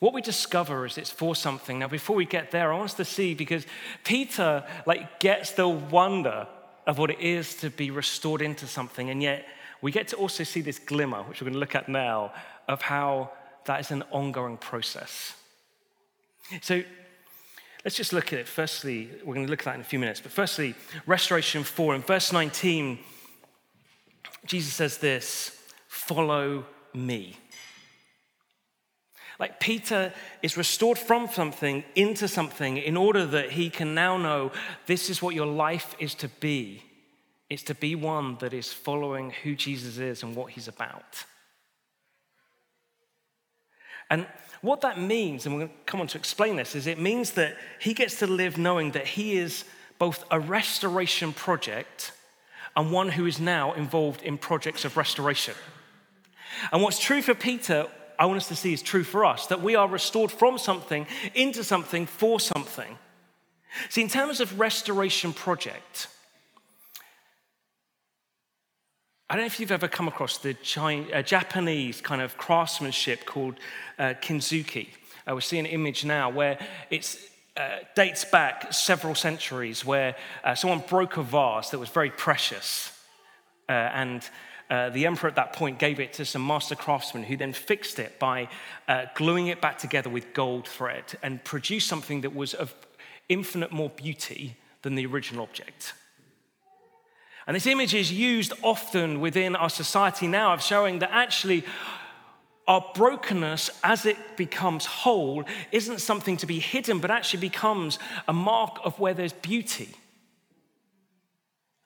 what 0.00 0.14
we 0.14 0.22
discover 0.22 0.86
is 0.86 0.96
it's 0.98 1.10
for 1.10 1.36
something. 1.36 1.78
Now, 1.78 1.88
before 1.88 2.16
we 2.16 2.24
get 2.24 2.50
there, 2.50 2.72
I 2.72 2.76
want 2.76 2.90
us 2.90 2.94
to 2.94 3.04
see 3.04 3.34
because 3.34 3.66
Peter 4.02 4.64
like 4.86 5.20
gets 5.20 5.52
the 5.52 5.68
wonder 5.68 6.48
of 6.86 6.98
what 6.98 7.10
it 7.10 7.20
is 7.20 7.54
to 7.56 7.70
be 7.70 7.90
restored 7.90 8.42
into 8.42 8.66
something, 8.66 9.10
and 9.10 9.22
yet 9.22 9.46
we 9.82 9.92
get 9.92 10.08
to 10.08 10.16
also 10.16 10.44
see 10.44 10.62
this 10.62 10.78
glimmer, 10.78 11.22
which 11.22 11.40
we're 11.40 11.46
going 11.46 11.54
to 11.54 11.60
look 11.60 11.74
at 11.74 11.88
now, 11.88 12.32
of 12.66 12.80
how 12.82 13.30
that 13.66 13.80
is 13.80 13.90
an 13.90 14.02
ongoing 14.10 14.56
process. 14.56 15.34
So 16.62 16.82
let's 17.84 17.96
just 17.96 18.12
look 18.12 18.32
at 18.32 18.38
it. 18.38 18.48
Firstly, 18.48 19.10
we're 19.24 19.34
going 19.34 19.46
to 19.46 19.50
look 19.50 19.60
at 19.60 19.64
that 19.66 19.74
in 19.76 19.80
a 19.80 19.84
few 19.84 19.98
minutes, 19.98 20.20
but 20.20 20.32
firstly, 20.32 20.74
restoration 21.06 21.64
for 21.64 21.94
in 21.94 22.02
verse 22.02 22.32
19 22.32 22.98
Jesus 24.46 24.74
says 24.74 24.98
this 24.98 25.56
follow 25.86 26.64
me. 26.94 27.36
Like 29.38 29.58
Peter 29.58 30.12
is 30.42 30.56
restored 30.56 30.98
from 30.98 31.28
something 31.28 31.82
into 31.94 32.28
something 32.28 32.76
in 32.76 32.96
order 32.96 33.24
that 33.26 33.52
he 33.52 33.70
can 33.70 33.94
now 33.94 34.18
know 34.18 34.52
this 34.86 35.08
is 35.08 35.22
what 35.22 35.34
your 35.34 35.46
life 35.46 35.94
is 35.98 36.14
to 36.16 36.28
be. 36.28 36.82
It's 37.48 37.62
to 37.64 37.74
be 37.74 37.94
one 37.94 38.36
that 38.40 38.52
is 38.52 38.72
following 38.72 39.30
who 39.42 39.56
Jesus 39.56 39.98
is 39.98 40.22
and 40.22 40.36
what 40.36 40.52
he's 40.52 40.68
about. 40.68 41.24
And 44.10 44.26
what 44.62 44.82
that 44.82 45.00
means, 45.00 45.46
and 45.46 45.54
we're 45.54 45.62
going 45.62 45.70
to 45.70 45.84
come 45.86 46.00
on 46.00 46.06
to 46.08 46.18
explain 46.18 46.56
this, 46.56 46.74
is 46.74 46.86
it 46.86 46.98
means 46.98 47.32
that 47.32 47.56
he 47.78 47.94
gets 47.94 48.18
to 48.18 48.26
live 48.26 48.58
knowing 48.58 48.90
that 48.92 49.06
he 49.06 49.36
is 49.36 49.64
both 49.98 50.24
a 50.30 50.38
restoration 50.38 51.32
project 51.32 52.12
and 52.76 52.92
one 52.92 53.08
who 53.08 53.26
is 53.26 53.40
now 53.40 53.72
involved 53.72 54.22
in 54.22 54.38
projects 54.38 54.84
of 54.84 54.96
restoration. 54.96 55.54
And 56.72 56.82
what's 56.82 56.98
true 56.98 57.22
for 57.22 57.34
Peter, 57.34 57.86
I 58.18 58.26
want 58.26 58.36
us 58.36 58.48
to 58.48 58.56
see 58.56 58.72
is 58.72 58.82
true 58.82 59.04
for 59.04 59.24
us 59.24 59.46
that 59.46 59.62
we 59.62 59.74
are 59.74 59.88
restored 59.88 60.30
from 60.30 60.58
something 60.58 61.06
into 61.34 61.64
something 61.64 62.06
for 62.06 62.38
something. 62.38 62.98
See, 63.88 64.02
in 64.02 64.08
terms 64.08 64.40
of 64.40 64.58
restoration 64.58 65.32
project, 65.32 66.08
I 69.30 69.34
don't 69.34 69.44
know 69.44 69.46
if 69.46 69.60
you've 69.60 69.70
ever 69.70 69.86
come 69.86 70.08
across 70.08 70.38
the 70.38 70.56
uh, 71.14 71.22
Japanese 71.22 72.00
kind 72.00 72.20
of 72.20 72.36
craftsmanship 72.36 73.26
called 73.26 73.60
uh, 73.96 74.14
kintsugi. 74.20 74.88
Uh, 75.24 75.36
we 75.36 75.40
see 75.40 75.60
an 75.60 75.66
image 75.66 76.04
now 76.04 76.28
where 76.28 76.58
it 76.90 77.16
uh, 77.56 77.76
dates 77.94 78.24
back 78.24 78.72
several 78.72 79.14
centuries 79.14 79.84
where 79.84 80.16
uh, 80.42 80.56
someone 80.56 80.82
broke 80.88 81.16
a 81.16 81.22
vase 81.22 81.70
that 81.70 81.78
was 81.78 81.90
very 81.90 82.10
precious. 82.10 82.92
Uh, 83.68 83.72
and 83.72 84.28
the 84.92 85.06
emperor 85.06 85.28
at 85.28 85.36
that 85.36 85.52
point 85.52 85.78
gave 85.78 86.00
it 86.00 86.12
to 86.14 86.24
some 86.24 86.44
master 86.44 86.74
craftsmen 86.74 87.22
who 87.22 87.36
then 87.36 87.52
fixed 87.52 88.00
it 88.00 88.18
by 88.18 88.48
gluing 89.14 89.46
it 89.46 89.60
back 89.60 89.78
together 89.78 90.10
with 90.10 90.32
gold 90.34 90.66
thread 90.66 91.04
and 91.22 91.42
produced 91.44 91.86
something 91.86 92.22
that 92.22 92.34
was 92.34 92.54
of 92.54 92.74
infinite 93.28 93.70
more 93.70 93.90
beauty 93.90 94.56
than 94.82 94.96
the 94.96 95.06
original 95.06 95.44
object. 95.44 95.92
And 97.50 97.56
this 97.56 97.66
image 97.66 97.94
is 97.96 98.12
used 98.12 98.52
often 98.62 99.18
within 99.18 99.56
our 99.56 99.68
society 99.68 100.28
now 100.28 100.54
of 100.54 100.62
showing 100.62 101.00
that 101.00 101.10
actually 101.10 101.64
our 102.68 102.92
brokenness 102.94 103.70
as 103.82 104.06
it 104.06 104.36
becomes 104.36 104.86
whole 104.86 105.42
isn't 105.72 106.00
something 106.00 106.36
to 106.36 106.46
be 106.46 106.60
hidden, 106.60 107.00
but 107.00 107.10
actually 107.10 107.40
becomes 107.40 107.98
a 108.28 108.32
mark 108.32 108.78
of 108.84 109.00
where 109.00 109.14
there's 109.14 109.32
beauty. 109.32 109.88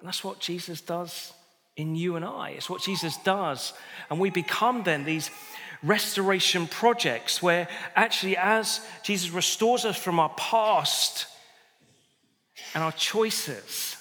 And 0.00 0.06
that's 0.06 0.22
what 0.22 0.38
Jesus 0.38 0.82
does 0.82 1.32
in 1.78 1.96
you 1.96 2.16
and 2.16 2.26
I. 2.26 2.50
It's 2.50 2.68
what 2.68 2.82
Jesus 2.82 3.16
does. 3.16 3.72
And 4.10 4.20
we 4.20 4.28
become 4.28 4.82
then 4.82 5.06
these 5.06 5.30
restoration 5.82 6.66
projects 6.66 7.42
where 7.42 7.68
actually, 7.96 8.36
as 8.36 8.86
Jesus 9.02 9.30
restores 9.30 9.86
us 9.86 9.96
from 9.96 10.20
our 10.20 10.34
past 10.36 11.26
and 12.74 12.84
our 12.84 12.92
choices 12.92 13.93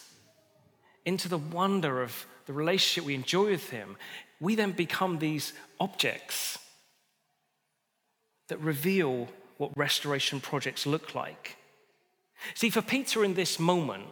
into 1.05 1.27
the 1.27 1.37
wonder 1.37 2.01
of 2.01 2.25
the 2.45 2.53
relationship 2.53 3.05
we 3.05 3.15
enjoy 3.15 3.51
with 3.51 3.69
Him, 3.69 3.97
we 4.39 4.55
then 4.55 4.71
become 4.71 5.19
these 5.19 5.53
objects 5.79 6.59
that 8.49 8.59
reveal 8.59 9.27
what 9.57 9.71
restoration 9.77 10.39
projects 10.39 10.85
look 10.85 11.15
like. 11.15 11.55
See, 12.55 12.69
for 12.69 12.81
Peter 12.81 13.23
in 13.23 13.35
this 13.35 13.59
moment, 13.59 14.05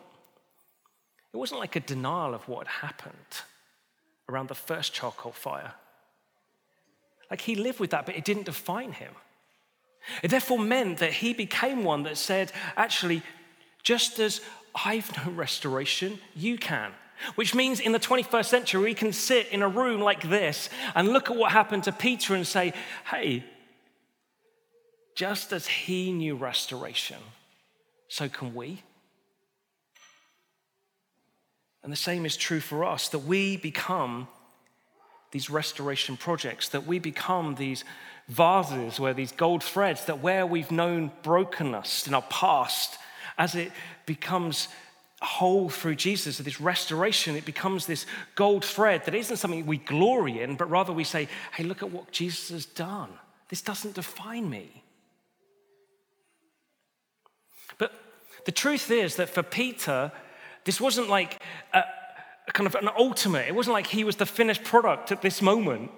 it 1.33 1.37
wasn't 1.37 1.59
like 1.59 1.75
a 1.75 1.81
denial 1.81 2.33
of 2.33 2.47
what 2.47 2.67
had 2.67 2.87
happened 2.87 3.15
around 4.29 4.47
the 4.47 4.55
first 4.55 4.93
charcoal 4.93 5.31
fire. 5.31 5.73
Like 7.29 7.41
he 7.41 7.55
lived 7.55 7.79
with 7.79 7.91
that, 7.91 8.05
but 8.05 8.15
it 8.15 8.25
didn't 8.25 8.45
define 8.45 8.91
him. 8.91 9.13
It 10.23 10.29
therefore 10.29 10.59
meant 10.59 10.99
that 10.99 11.13
he 11.13 11.33
became 11.33 11.83
one 11.83 12.03
that 12.03 12.17
said, 12.17 12.51
actually, 12.75 13.21
just 13.83 14.19
as 14.19 14.41
I've 14.73 15.15
no 15.17 15.31
restoration, 15.31 16.19
you 16.35 16.57
can. 16.57 16.91
Which 17.35 17.53
means 17.53 17.79
in 17.79 17.91
the 17.91 17.99
21st 17.99 18.45
century, 18.45 18.81
we 18.81 18.93
can 18.95 19.13
sit 19.13 19.47
in 19.49 19.61
a 19.61 19.67
room 19.67 20.01
like 20.01 20.27
this 20.27 20.69
and 20.95 21.09
look 21.09 21.29
at 21.29 21.35
what 21.35 21.51
happened 21.51 21.83
to 21.83 21.91
Peter 21.91 22.33
and 22.33 22.47
say, 22.47 22.73
hey, 23.05 23.43
just 25.15 25.53
as 25.53 25.67
he 25.67 26.11
knew 26.11 26.35
restoration, 26.35 27.19
so 28.07 28.27
can 28.27 28.55
we. 28.55 28.81
And 31.83 31.91
the 31.91 31.97
same 31.97 32.25
is 32.25 32.37
true 32.37 32.59
for 32.59 32.85
us 32.85 33.09
that 33.09 33.19
we 33.19 33.57
become 33.57 34.27
these 35.31 35.49
restoration 35.49 36.17
projects, 36.17 36.69
that 36.69 36.85
we 36.85 36.99
become 36.99 37.55
these 37.55 37.83
vases 38.27 38.99
where 38.99 39.13
these 39.13 39.31
gold 39.31 39.63
threads, 39.63 40.05
that 40.05 40.21
where 40.21 40.45
we've 40.45 40.71
known 40.71 41.11
brokenness 41.23 42.07
in 42.07 42.13
our 42.13 42.21
past, 42.23 42.97
as 43.37 43.55
it 43.55 43.71
becomes 44.05 44.67
whole 45.21 45.69
through 45.69 45.95
Jesus, 45.95 46.39
this 46.39 46.59
restoration, 46.59 47.35
it 47.35 47.45
becomes 47.45 47.85
this 47.85 48.05
gold 48.35 48.65
thread 48.65 49.05
that 49.05 49.13
isn't 49.13 49.37
something 49.37 49.65
we 49.65 49.77
glory 49.77 50.41
in, 50.41 50.55
but 50.55 50.69
rather 50.69 50.91
we 50.91 51.03
say, 51.03 51.27
hey, 51.53 51.63
look 51.63 51.83
at 51.83 51.91
what 51.91 52.11
Jesus 52.11 52.49
has 52.49 52.65
done. 52.65 53.09
This 53.49 53.61
doesn't 53.61 53.95
define 53.95 54.49
me. 54.49 54.83
But 57.77 57.93
the 58.45 58.51
truth 58.51 58.89
is 58.89 59.17
that 59.17 59.29
for 59.29 59.43
Peter, 59.43 60.11
this 60.63 60.81
wasn't 60.81 61.09
like 61.09 61.39
a, 61.73 61.83
a 62.47 62.51
kind 62.51 62.65
of 62.65 62.75
an 62.75 62.89
ultimate. 62.97 63.47
It 63.47 63.53
wasn't 63.53 63.73
like 63.73 63.87
he 63.87 64.03
was 64.03 64.15
the 64.15 64.25
finished 64.25 64.63
product 64.63 65.11
at 65.11 65.21
this 65.21 65.41
moment. 65.41 65.91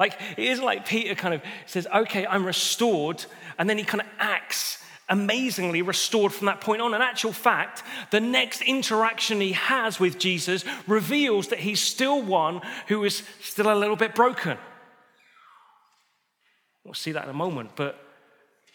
Like, 0.00 0.18
it 0.36 0.44
isn't 0.44 0.64
like 0.64 0.86
Peter 0.86 1.14
kind 1.14 1.34
of 1.34 1.42
says, 1.66 1.86
okay, 1.94 2.26
I'm 2.26 2.44
restored, 2.44 3.24
and 3.56 3.70
then 3.70 3.78
he 3.78 3.84
kind 3.84 4.00
of 4.00 4.08
acts 4.18 4.82
amazingly 5.08 5.82
restored 5.82 6.32
from 6.32 6.46
that 6.46 6.60
point 6.60 6.82
on. 6.82 6.94
In 6.94 7.00
actual 7.00 7.32
fact, 7.32 7.82
the 8.10 8.20
next 8.20 8.62
interaction 8.62 9.40
he 9.40 9.52
has 9.52 9.98
with 9.98 10.18
Jesus 10.18 10.64
reveals 10.86 11.48
that 11.48 11.60
he's 11.60 11.80
still 11.80 12.22
one 12.22 12.60
who 12.88 13.04
is 13.04 13.22
still 13.40 13.72
a 13.72 13.76
little 13.76 13.96
bit 13.96 14.14
broken. 14.14 14.58
We'll 16.84 16.94
see 16.94 17.12
that 17.12 17.24
in 17.24 17.30
a 17.30 17.34
moment, 17.34 17.70
but 17.76 17.98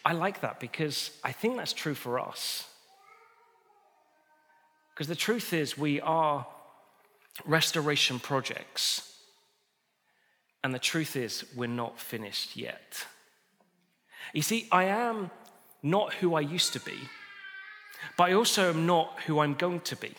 I 0.04 0.12
like 0.12 0.40
that 0.42 0.60
because 0.60 1.10
I 1.22 1.32
think 1.32 1.56
that's 1.56 1.72
true 1.72 1.94
for 1.94 2.20
us. 2.20 2.68
Because 4.94 5.08
the 5.08 5.16
truth 5.16 5.52
is, 5.52 5.76
we 5.76 6.00
are 6.00 6.46
restoration 7.44 8.20
projects. 8.20 9.10
And 10.62 10.72
the 10.72 10.78
truth 10.78 11.16
is, 11.16 11.44
we're 11.56 11.66
not 11.66 11.98
finished 11.98 12.56
yet. 12.56 13.04
You 14.32 14.42
see, 14.42 14.68
I 14.70 14.84
am 14.84 15.30
not 15.84 16.14
who 16.14 16.34
I 16.34 16.40
used 16.40 16.72
to 16.72 16.80
be, 16.80 16.98
but 18.16 18.30
I 18.30 18.32
also 18.32 18.70
am 18.70 18.86
not 18.86 19.20
who 19.26 19.38
I'm 19.38 19.54
going 19.54 19.80
to 19.80 19.96
be. 19.96 20.14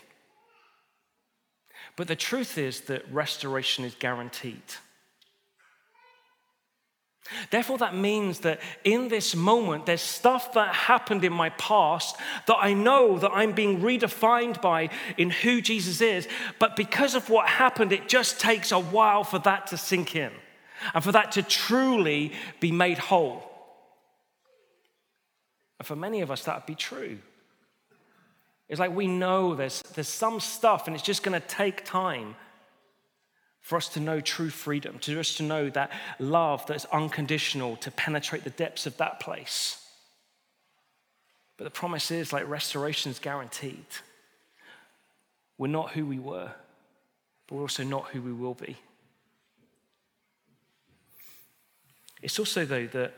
But 1.95 2.07
the 2.07 2.15
truth 2.15 2.57
is 2.57 2.81
that 2.81 3.11
restoration 3.11 3.83
is 3.85 3.95
guaranteed. 3.95 4.61
Therefore, 7.49 7.79
that 7.79 7.95
means 7.95 8.41
that 8.41 8.59
in 8.83 9.07
this 9.07 9.35
moment, 9.35 9.87
there's 9.87 10.01
stuff 10.01 10.53
that 10.53 10.75
happened 10.75 11.23
in 11.23 11.33
my 11.33 11.49
past 11.51 12.15
that 12.45 12.57
I 12.59 12.73
know 12.73 13.17
that 13.17 13.31
I'm 13.33 13.53
being 13.53 13.81
redefined 13.81 14.61
by 14.61 14.89
in 15.17 15.31
who 15.31 15.59
Jesus 15.59 16.01
is. 16.01 16.27
But 16.59 16.75
because 16.75 17.15
of 17.15 17.29
what 17.29 17.47
happened, 17.47 17.91
it 17.91 18.07
just 18.07 18.39
takes 18.39 18.71
a 18.71 18.79
while 18.79 19.23
for 19.23 19.39
that 19.39 19.67
to 19.67 19.77
sink 19.77 20.15
in 20.15 20.31
and 20.93 21.03
for 21.03 21.13
that 21.13 21.31
to 21.31 21.41
truly 21.41 22.33
be 22.59 22.71
made 22.71 22.99
whole. 22.99 23.54
And 25.79 25.87
for 25.87 25.95
many 25.95 26.21
of 26.21 26.31
us, 26.31 26.43
that 26.45 26.55
would 26.55 26.65
be 26.65 26.75
true. 26.75 27.17
It's 28.67 28.79
like 28.79 28.95
we 28.95 29.07
know 29.07 29.55
there's, 29.55 29.81
there's 29.93 30.07
some 30.07 30.39
stuff 30.39 30.87
and 30.87 30.95
it's 30.95 31.05
just 31.05 31.23
going 31.23 31.39
to 31.39 31.47
take 31.47 31.85
time 31.85 32.35
for 33.61 33.77
us 33.77 33.89
to 33.89 33.99
know 33.99 34.19
true 34.21 34.49
freedom, 34.49 34.99
to 34.99 35.19
us 35.19 35.35
to 35.35 35.43
know 35.43 35.69
that 35.71 35.91
love 36.19 36.65
that 36.67 36.75
is 36.75 36.85
unconditional, 36.85 37.75
to 37.77 37.91
penetrate 37.91 38.43
the 38.43 38.51
depths 38.51 38.85
of 38.85 38.95
that 38.97 39.19
place. 39.19 39.83
But 41.57 41.63
the 41.63 41.71
promise 41.71 42.11
is 42.11 42.31
like 42.31 42.47
restoration 42.47 43.11
is 43.11 43.19
guaranteed. 43.19 43.85
We're 45.57 45.67
not 45.67 45.91
who 45.91 46.05
we 46.05 46.19
were, 46.19 46.51
but 47.47 47.55
we're 47.55 47.61
also 47.61 47.83
not 47.83 48.07
who 48.09 48.21
we 48.21 48.33
will 48.33 48.53
be. 48.53 48.77
It's 52.21 52.39
also, 52.39 52.65
though, 52.65 52.87
that 52.87 53.13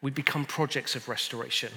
we 0.00 0.10
become 0.10 0.44
projects 0.44 0.94
of 0.94 1.08
restoration. 1.08 1.72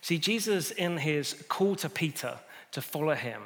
See, 0.00 0.18
Jesus, 0.18 0.70
in 0.70 0.96
his 0.96 1.44
call 1.48 1.76
to 1.76 1.88
Peter 1.88 2.38
to 2.72 2.80
follow 2.80 3.14
him, 3.14 3.42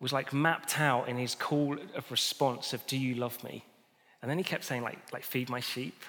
was 0.00 0.12
like 0.12 0.32
mapped 0.32 0.78
out 0.78 1.08
in 1.08 1.16
his 1.16 1.34
call 1.34 1.76
of 1.94 2.10
response 2.10 2.72
of, 2.72 2.86
Do 2.86 2.98
you 2.98 3.14
love 3.14 3.42
me? 3.44 3.64
And 4.20 4.30
then 4.30 4.38
he 4.38 4.44
kept 4.44 4.64
saying, 4.64 4.82
like, 4.82 4.98
like 5.12 5.24
feed 5.24 5.48
my 5.48 5.60
sheep. 5.60 6.02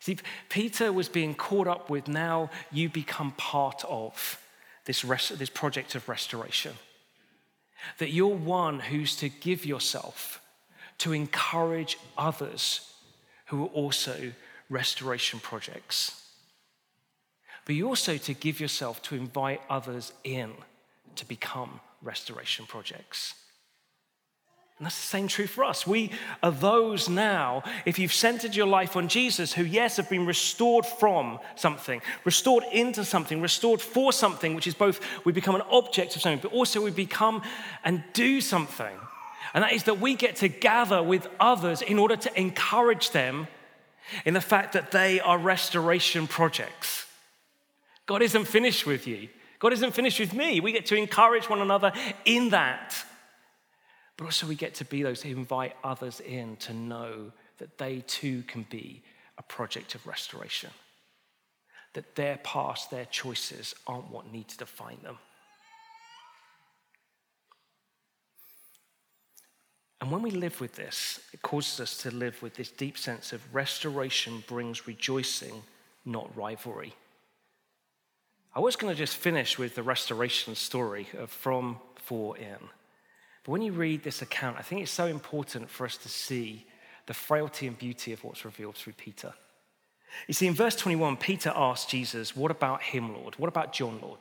See, 0.00 0.18
Peter 0.48 0.92
was 0.92 1.08
being 1.08 1.34
caught 1.34 1.66
up 1.66 1.88
with 1.88 2.08
now 2.08 2.50
you 2.70 2.88
become 2.88 3.32
part 3.32 3.84
of 3.88 4.40
this, 4.84 5.04
rest, 5.04 5.38
this 5.38 5.50
project 5.50 5.94
of 5.94 6.08
restoration. 6.08 6.74
That 7.98 8.12
you're 8.12 8.34
one 8.34 8.80
who's 8.80 9.16
to 9.16 9.28
give 9.28 9.64
yourself 9.64 10.40
to 10.98 11.12
encourage 11.12 11.98
others 12.16 12.92
who 13.46 13.64
are 13.64 13.68
also 13.68 14.32
restoration 14.68 15.40
projects. 15.40 16.22
But 17.64 17.74
you 17.74 17.88
also 17.88 18.16
to 18.16 18.34
give 18.34 18.60
yourself 18.60 19.02
to 19.02 19.16
invite 19.16 19.60
others 19.68 20.12
in 20.24 20.52
to 21.16 21.26
become 21.26 21.80
restoration 22.02 22.66
projects. 22.66 23.34
And 24.78 24.84
that's 24.84 25.00
the 25.00 25.06
same 25.06 25.26
true 25.26 25.46
for 25.46 25.64
us. 25.64 25.86
We 25.86 26.10
are 26.42 26.50
those 26.50 27.08
now, 27.08 27.62
if 27.86 27.98
you've 27.98 28.12
centered 28.12 28.54
your 28.54 28.66
life 28.66 28.94
on 28.94 29.08
Jesus, 29.08 29.54
who, 29.54 29.64
yes, 29.64 29.96
have 29.96 30.10
been 30.10 30.26
restored 30.26 30.84
from 30.84 31.38
something, 31.54 32.02
restored 32.24 32.62
into 32.72 33.02
something, 33.02 33.40
restored 33.40 33.80
for 33.80 34.12
something, 34.12 34.54
which 34.54 34.66
is 34.66 34.74
both 34.74 35.00
we 35.24 35.32
become 35.32 35.54
an 35.54 35.62
object 35.70 36.14
of 36.14 36.20
something, 36.20 36.40
but 36.42 36.52
also 36.52 36.82
we 36.82 36.90
become 36.90 37.42
and 37.84 38.04
do 38.12 38.42
something. 38.42 38.94
And 39.54 39.64
that 39.64 39.72
is 39.72 39.84
that 39.84 39.98
we 39.98 40.14
get 40.14 40.36
to 40.36 40.48
gather 40.48 41.02
with 41.02 41.26
others 41.40 41.80
in 41.80 41.98
order 41.98 42.16
to 42.16 42.38
encourage 42.38 43.12
them 43.12 43.48
in 44.24 44.34
the 44.34 44.40
fact 44.40 44.72
that 44.72 44.90
they 44.90 45.20
are 45.20 45.38
restoration 45.38 46.26
projects. 46.26 47.06
God 48.06 48.22
isn't 48.22 48.46
finished 48.46 48.86
with 48.86 49.06
you. 49.06 49.28
God 49.58 49.72
isn't 49.72 49.94
finished 49.94 50.20
with 50.20 50.32
me. 50.34 50.60
We 50.60 50.72
get 50.72 50.86
to 50.86 50.96
encourage 50.96 51.48
one 51.48 51.60
another 51.60 51.92
in 52.24 52.50
that. 52.50 52.94
But 54.16 54.26
also, 54.26 54.46
we 54.46 54.54
get 54.54 54.74
to 54.76 54.84
be 54.84 55.02
those 55.02 55.22
who 55.22 55.30
invite 55.30 55.74
others 55.82 56.20
in 56.20 56.56
to 56.56 56.72
know 56.72 57.32
that 57.58 57.78
they 57.78 58.02
too 58.06 58.42
can 58.42 58.66
be 58.70 59.02
a 59.38 59.42
project 59.42 59.94
of 59.94 60.06
restoration. 60.06 60.70
that 61.96 62.14
their 62.14 62.36
past, 62.44 62.90
their 62.90 63.06
choices 63.06 63.74
aren't 63.86 64.10
what 64.10 64.30
need 64.30 64.46
to 64.48 64.58
define 64.58 64.98
them. 65.02 65.16
And 70.00 70.10
when 70.10 70.22
we 70.22 70.30
live 70.30 70.60
with 70.60 70.74
this, 70.74 71.20
it 71.32 71.40
causes 71.42 71.80
us 71.80 71.96
to 71.98 72.10
live 72.10 72.42
with 72.42 72.54
this 72.54 72.70
deep 72.70 72.98
sense 72.98 73.32
of 73.32 73.54
restoration 73.54 74.44
brings 74.46 74.86
rejoicing, 74.86 75.62
not 76.04 76.36
rivalry. 76.36 76.94
I 78.54 78.60
was 78.60 78.76
going 78.76 78.92
to 78.92 78.98
just 78.98 79.16
finish 79.16 79.58
with 79.58 79.74
the 79.74 79.82
restoration 79.82 80.54
story 80.54 81.08
of 81.18 81.30
from 81.30 81.78
4 81.96 82.36
in. 82.38 82.58
But 83.44 83.52
when 83.52 83.62
you 83.62 83.72
read 83.72 84.02
this 84.02 84.22
account, 84.22 84.56
I 84.58 84.62
think 84.62 84.82
it's 84.82 84.90
so 84.90 85.06
important 85.06 85.70
for 85.70 85.86
us 85.86 85.96
to 85.98 86.08
see 86.08 86.66
the 87.06 87.14
frailty 87.14 87.66
and 87.66 87.78
beauty 87.78 88.12
of 88.12 88.22
what's 88.24 88.44
revealed 88.44 88.76
through 88.76 88.94
Peter. 88.94 89.32
You 90.26 90.34
see, 90.34 90.46
in 90.46 90.54
verse 90.54 90.76
21, 90.76 91.16
Peter 91.16 91.52
asks 91.54 91.90
Jesus, 91.90 92.34
What 92.34 92.50
about 92.50 92.82
him, 92.82 93.14
Lord? 93.14 93.38
What 93.38 93.48
about 93.48 93.72
John, 93.72 93.98
Lord? 94.02 94.20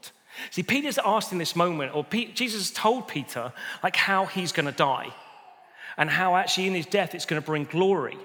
See, 0.52 0.64
Peter's 0.64 1.00
asked 1.04 1.32
in 1.32 1.38
this 1.38 1.56
moment, 1.56 1.96
or 1.96 2.06
Jesus 2.34 2.72
told 2.72 3.08
Peter, 3.08 3.54
like, 3.84 3.96
how 3.96 4.26
he's 4.26 4.52
going 4.52 4.66
to 4.66 4.72
die, 4.72 5.14
and 5.98 6.10
how 6.10 6.36
actually 6.36 6.68
in 6.68 6.74
his 6.74 6.86
death 6.86 7.16
it's 7.16 7.26
going 7.26 7.42
to 7.42 7.46
bring 7.46 7.66
glory 7.66 8.18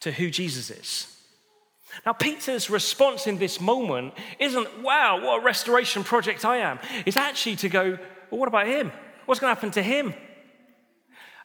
to 0.00 0.12
who 0.12 0.30
Jesus 0.30 0.70
is. 0.70 1.14
Now, 2.04 2.12
Peter's 2.12 2.70
response 2.70 3.26
in 3.26 3.38
this 3.38 3.60
moment 3.60 4.14
isn't, 4.38 4.82
wow, 4.82 5.24
what 5.24 5.40
a 5.40 5.44
restoration 5.44 6.04
project 6.04 6.44
I 6.44 6.58
am. 6.58 6.78
It's 7.06 7.16
actually 7.16 7.56
to 7.56 7.68
go, 7.68 7.98
well, 8.30 8.40
what 8.40 8.48
about 8.48 8.66
him? 8.66 8.92
What's 9.26 9.40
going 9.40 9.50
to 9.50 9.54
happen 9.54 9.70
to 9.72 9.82
him? 9.82 10.14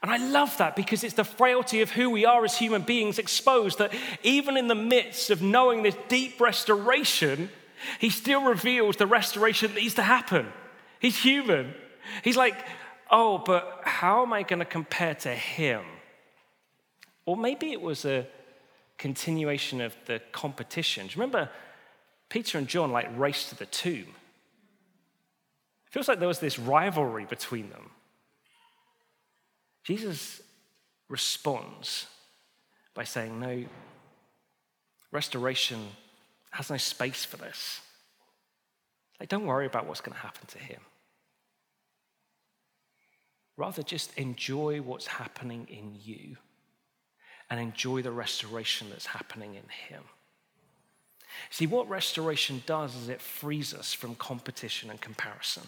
And 0.02 0.12
I 0.12 0.18
love 0.18 0.58
that 0.58 0.76
because 0.76 1.04
it's 1.06 1.14
the 1.14 1.24
frailty 1.24 1.82
of 1.82 1.92
who 1.92 2.10
we 2.10 2.26
are 2.26 2.44
as 2.44 2.58
human 2.58 2.82
beings 2.82 3.20
exposed 3.20 3.80
that 3.80 3.94
even 4.22 4.58
in 4.58 4.68
the 4.68 4.76
midst 4.76 5.30
of 5.30 5.42
knowing 5.42 5.82
this 5.82 5.96
deep 6.10 6.42
restoration, 6.42 7.50
he 8.00 8.10
still 8.10 8.44
reveals 8.44 8.98
the 8.98 9.08
restoration 9.08 9.74
that 9.74 9.80
needs 9.80 9.96
to 9.96 10.04
happen. 10.04 10.52
He's 11.00 11.18
human. 11.18 11.74
He's 12.22 12.36
like, 12.36 12.56
oh, 13.14 13.38
but 13.38 13.82
how 13.84 14.24
am 14.24 14.34
I 14.34 14.42
going 14.42 14.60
to 14.60 14.66
compare 14.66 15.14
to 15.16 15.30
him? 15.30 15.84
Or 17.26 17.38
maybe 17.38 17.72
it 17.72 17.80
was 17.80 18.04
a 18.04 18.28
continuation 18.98 19.80
of 19.80 19.96
the 20.08 20.20
competition. 20.32 21.08
Do 21.08 21.12
you 21.14 21.22
remember 21.22 21.50
Peter 22.28 22.58
and 22.58 22.68
John 22.68 22.92
like 22.92 23.08
raced 23.16 23.50
to 23.50 23.56
the 23.56 23.68
tomb? 23.68 24.08
It 25.88 25.92
feels 25.92 26.08
like 26.08 26.18
there 26.18 26.28
was 26.28 26.40
this 26.40 26.58
rivalry 26.58 27.26
between 27.26 27.70
them. 27.70 27.92
Jesus 29.84 30.42
responds 31.08 32.08
by 32.96 33.04
saying, 33.04 33.40
No, 33.40 33.64
restoration 35.12 35.88
has 36.50 36.72
no 36.72 36.78
space 36.78 37.26
for 37.26 37.38
this. 37.38 37.82
Like, 39.20 39.30
don't 39.30 39.46
worry 39.46 39.68
about 39.68 39.86
what's 39.86 40.02
going 40.02 40.16
to 40.16 40.20
happen 40.20 40.48
to 40.48 40.58
him. 40.58 40.80
Rather, 43.56 43.84
just 43.84 44.18
enjoy 44.18 44.82
what's 44.82 45.08
happening 45.08 45.68
in 45.70 45.96
you 46.04 46.38
and 47.50 47.60
enjoy 47.60 48.02
the 48.02 48.12
restoration 48.12 48.88
that's 48.90 49.06
happening 49.06 49.56
in 49.56 49.70
Him. 49.70 50.04
See, 51.50 51.68
what 51.68 51.90
restoration 51.90 52.64
does 52.66 52.96
is 52.96 53.10
it 53.10 53.22
frees 53.22 53.74
us 53.74 53.94
from 53.94 54.16
competition 54.16 54.90
and 54.90 55.00
comparison. 55.00 55.64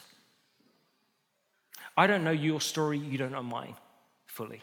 I 1.98 2.08
don't 2.08 2.24
know 2.24 2.32
your 2.32 2.62
story, 2.62 2.98
you 2.98 3.18
don't 3.18 3.32
know 3.32 3.44
mine 3.44 3.76
fully. 4.26 4.62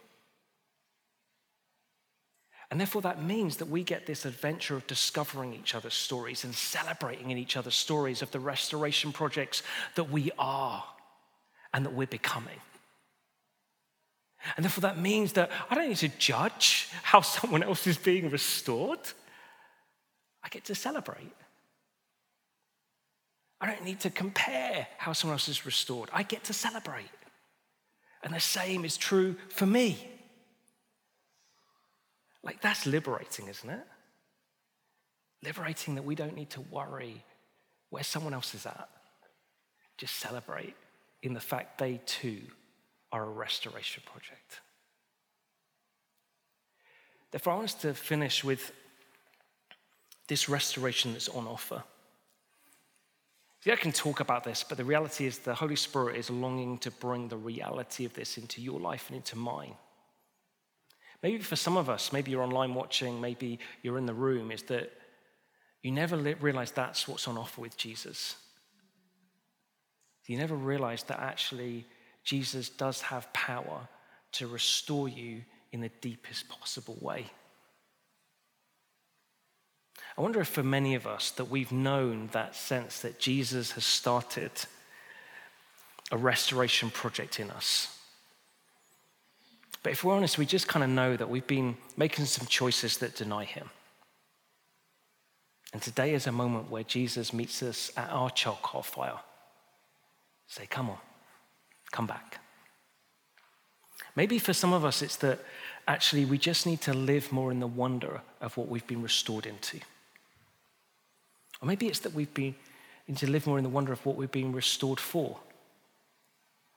And 2.70 2.80
therefore, 2.80 3.02
that 3.02 3.22
means 3.22 3.58
that 3.58 3.68
we 3.68 3.84
get 3.84 4.06
this 4.06 4.24
adventure 4.24 4.76
of 4.76 4.86
discovering 4.86 5.52
each 5.52 5.74
other's 5.74 5.94
stories 5.94 6.44
and 6.44 6.54
celebrating 6.54 7.30
in 7.30 7.36
each 7.36 7.56
other's 7.56 7.74
stories 7.74 8.22
of 8.22 8.30
the 8.30 8.40
restoration 8.40 9.12
projects 9.12 9.62
that 9.94 10.10
we 10.10 10.30
are 10.38 10.82
and 11.74 11.84
that 11.84 11.92
we're 11.92 12.06
becoming. 12.06 12.58
And 14.56 14.64
therefore, 14.64 14.82
that 14.82 14.98
means 14.98 15.32
that 15.34 15.50
I 15.70 15.74
don't 15.74 15.88
need 15.88 15.98
to 15.98 16.08
judge 16.08 16.88
how 17.02 17.20
someone 17.36 17.62
else 17.62 17.86
is 17.86 17.98
being 17.98 18.30
restored. 18.30 19.00
I 20.42 20.48
get 20.48 20.64
to 20.66 20.74
celebrate. 20.74 21.34
I 23.60 23.66
don't 23.66 23.84
need 23.84 24.00
to 24.00 24.10
compare 24.10 24.88
how 24.98 25.12
someone 25.12 25.34
else 25.34 25.48
is 25.48 25.64
restored. 25.64 26.10
I 26.12 26.24
get 26.24 26.44
to 26.44 26.52
celebrate. 26.52 27.10
And 28.24 28.34
the 28.34 28.40
same 28.40 28.84
is 28.84 28.96
true 28.96 29.36
for 29.48 29.66
me. 29.66 30.08
Like, 32.42 32.60
that's 32.60 32.86
liberating, 32.86 33.46
isn't 33.46 33.70
it? 33.70 33.86
Liberating 35.44 35.94
that 35.94 36.02
we 36.02 36.16
don't 36.16 36.34
need 36.34 36.50
to 36.50 36.60
worry 36.60 37.22
where 37.90 38.02
someone 38.02 38.34
else 38.34 38.54
is 38.54 38.66
at. 38.66 38.88
Just 39.96 40.16
celebrate 40.16 40.74
in 41.22 41.34
the 41.34 41.40
fact 41.40 41.78
they 41.78 42.00
too 42.04 42.40
a 43.12 43.20
restoration 43.30 44.02
project. 44.06 44.60
Therefore, 47.30 47.54
I 47.54 47.56
want 47.56 47.68
us 47.68 47.74
to 47.82 47.94
finish 47.94 48.44
with 48.44 48.72
this 50.28 50.48
restoration 50.48 51.12
that's 51.12 51.28
on 51.28 51.46
offer. 51.46 51.82
See, 53.60 53.72
I 53.72 53.76
can 53.76 53.92
talk 53.92 54.20
about 54.20 54.44
this, 54.44 54.64
but 54.68 54.76
the 54.76 54.84
reality 54.84 55.26
is 55.26 55.38
the 55.38 55.54
Holy 55.54 55.76
Spirit 55.76 56.16
is 56.16 56.30
longing 56.30 56.78
to 56.78 56.90
bring 56.90 57.28
the 57.28 57.36
reality 57.36 58.04
of 58.04 58.12
this 58.12 58.36
into 58.36 58.60
your 58.60 58.80
life 58.80 59.08
and 59.08 59.16
into 59.16 59.36
mine. 59.36 59.74
Maybe 61.22 61.38
for 61.38 61.56
some 61.56 61.76
of 61.76 61.88
us, 61.88 62.12
maybe 62.12 62.32
you're 62.32 62.42
online 62.42 62.74
watching, 62.74 63.20
maybe 63.20 63.60
you're 63.82 63.98
in 63.98 64.06
the 64.06 64.14
room, 64.14 64.50
is 64.50 64.62
that 64.64 64.90
you 65.82 65.92
never 65.92 66.16
realize 66.16 66.72
that's 66.72 67.06
what's 67.06 67.28
on 67.28 67.38
offer 67.38 67.60
with 67.60 67.76
Jesus. 67.76 68.36
You 70.26 70.38
never 70.38 70.54
realize 70.54 71.02
that 71.04 71.20
actually 71.20 71.86
Jesus 72.24 72.68
does 72.68 73.00
have 73.02 73.32
power 73.32 73.88
to 74.32 74.46
restore 74.46 75.08
you 75.08 75.42
in 75.72 75.80
the 75.80 75.90
deepest 76.00 76.48
possible 76.48 76.96
way. 77.00 77.26
I 80.16 80.20
wonder 80.20 80.40
if 80.40 80.48
for 80.48 80.62
many 80.62 80.94
of 80.94 81.06
us 81.06 81.30
that 81.32 81.46
we've 81.46 81.72
known 81.72 82.28
that 82.32 82.54
sense 82.54 83.00
that 83.00 83.18
Jesus 83.18 83.72
has 83.72 83.84
started 83.84 84.50
a 86.10 86.16
restoration 86.16 86.90
project 86.90 87.40
in 87.40 87.50
us. 87.50 87.98
But 89.82 89.92
if 89.92 90.04
we're 90.04 90.14
honest, 90.14 90.38
we 90.38 90.46
just 90.46 90.68
kind 90.68 90.84
of 90.84 90.90
know 90.90 91.16
that 91.16 91.30
we've 91.30 91.46
been 91.46 91.76
making 91.96 92.26
some 92.26 92.46
choices 92.46 92.98
that 92.98 93.16
deny 93.16 93.44
him. 93.44 93.70
And 95.72 95.80
today 95.80 96.12
is 96.12 96.26
a 96.26 96.32
moment 96.32 96.70
where 96.70 96.82
Jesus 96.82 97.32
meets 97.32 97.62
us 97.62 97.90
at 97.96 98.10
our 98.10 98.30
charcoal 98.30 98.82
fire. 98.82 99.18
Say, 100.46 100.66
come 100.66 100.90
on. 100.90 100.98
Come 101.92 102.08
back. 102.08 102.40
Maybe 104.16 104.38
for 104.40 104.52
some 104.52 104.72
of 104.72 104.84
us, 104.84 105.00
it's 105.00 105.16
that 105.18 105.38
actually 105.86 106.24
we 106.24 106.36
just 106.38 106.66
need 106.66 106.80
to 106.82 106.92
live 106.92 107.30
more 107.30 107.52
in 107.52 107.60
the 107.60 107.66
wonder 107.66 108.20
of 108.40 108.56
what 108.56 108.68
we've 108.68 108.86
been 108.86 109.02
restored 109.02 109.46
into. 109.46 109.78
Or 111.60 111.68
maybe 111.68 111.86
it's 111.86 112.00
that 112.00 112.12
we've 112.12 112.34
been 112.34 112.56
need 113.08 113.18
to 113.18 113.30
live 113.30 113.46
more 113.46 113.58
in 113.58 113.64
the 113.64 113.70
wonder 113.70 113.92
of 113.92 114.04
what 114.06 114.16
we're 114.16 114.28
being 114.28 114.52
restored 114.52 115.00
for. 115.00 115.38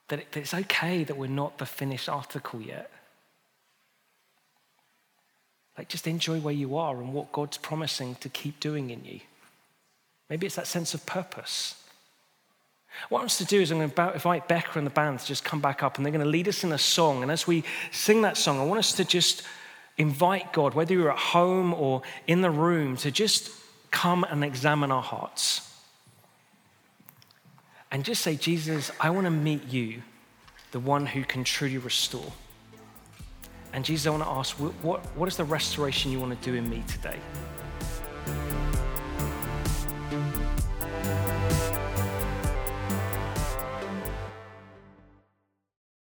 That 0.08 0.24
it's 0.36 0.54
okay 0.54 1.04
that 1.04 1.16
we're 1.16 1.28
not 1.28 1.58
the 1.58 1.66
finished 1.66 2.08
article 2.08 2.60
yet. 2.60 2.90
Like, 5.76 5.88
just 5.88 6.06
enjoy 6.06 6.40
where 6.40 6.54
you 6.54 6.76
are 6.76 7.00
and 7.00 7.12
what 7.12 7.32
God's 7.32 7.58
promising 7.58 8.16
to 8.16 8.28
keep 8.28 8.60
doing 8.60 8.90
in 8.90 9.04
you. 9.04 9.20
Maybe 10.30 10.46
it's 10.46 10.56
that 10.56 10.66
sense 10.66 10.94
of 10.94 11.04
purpose. 11.04 11.82
What 13.08 13.18
I 13.18 13.22
want 13.22 13.30
us 13.30 13.38
to 13.38 13.44
do 13.44 13.60
is 13.60 13.70
I'm 13.70 13.78
going 13.78 13.90
to 13.90 14.12
invite 14.12 14.48
Becca 14.48 14.78
and 14.78 14.86
the 14.86 14.90
band 14.90 15.20
to 15.20 15.26
just 15.26 15.44
come 15.44 15.60
back 15.60 15.82
up 15.82 15.96
and 15.96 16.04
they're 16.04 16.12
going 16.12 16.24
to 16.24 16.30
lead 16.30 16.48
us 16.48 16.64
in 16.64 16.72
a 16.72 16.78
song. 16.78 17.22
And 17.22 17.30
as 17.30 17.46
we 17.46 17.64
sing 17.92 18.22
that 18.22 18.36
song, 18.36 18.58
I 18.58 18.64
want 18.64 18.78
us 18.78 18.92
to 18.94 19.04
just 19.04 19.42
invite 19.98 20.52
God, 20.52 20.74
whether 20.74 20.92
you're 20.92 21.10
at 21.10 21.18
home 21.18 21.72
or 21.74 22.02
in 22.26 22.40
the 22.40 22.50
room, 22.50 22.96
to 22.98 23.10
just 23.10 23.50
come 23.90 24.24
and 24.24 24.44
examine 24.44 24.90
our 24.90 25.02
hearts. 25.02 25.62
And 27.90 28.04
just 28.04 28.22
say, 28.22 28.34
Jesus, 28.34 28.90
I 29.00 29.10
want 29.10 29.26
to 29.26 29.30
meet 29.30 29.68
you, 29.68 30.02
the 30.72 30.80
one 30.80 31.06
who 31.06 31.24
can 31.24 31.44
truly 31.44 31.78
restore. 31.78 32.32
And 33.72 33.84
Jesus, 33.84 34.06
I 34.06 34.10
want 34.10 34.24
to 34.24 34.28
ask, 34.28 34.56
what, 34.56 35.00
what 35.16 35.28
is 35.28 35.36
the 35.36 35.44
restoration 35.44 36.10
you 36.10 36.18
want 36.18 36.38
to 36.38 36.50
do 36.50 36.56
in 36.56 36.68
me 36.68 36.82
today? 36.88 37.18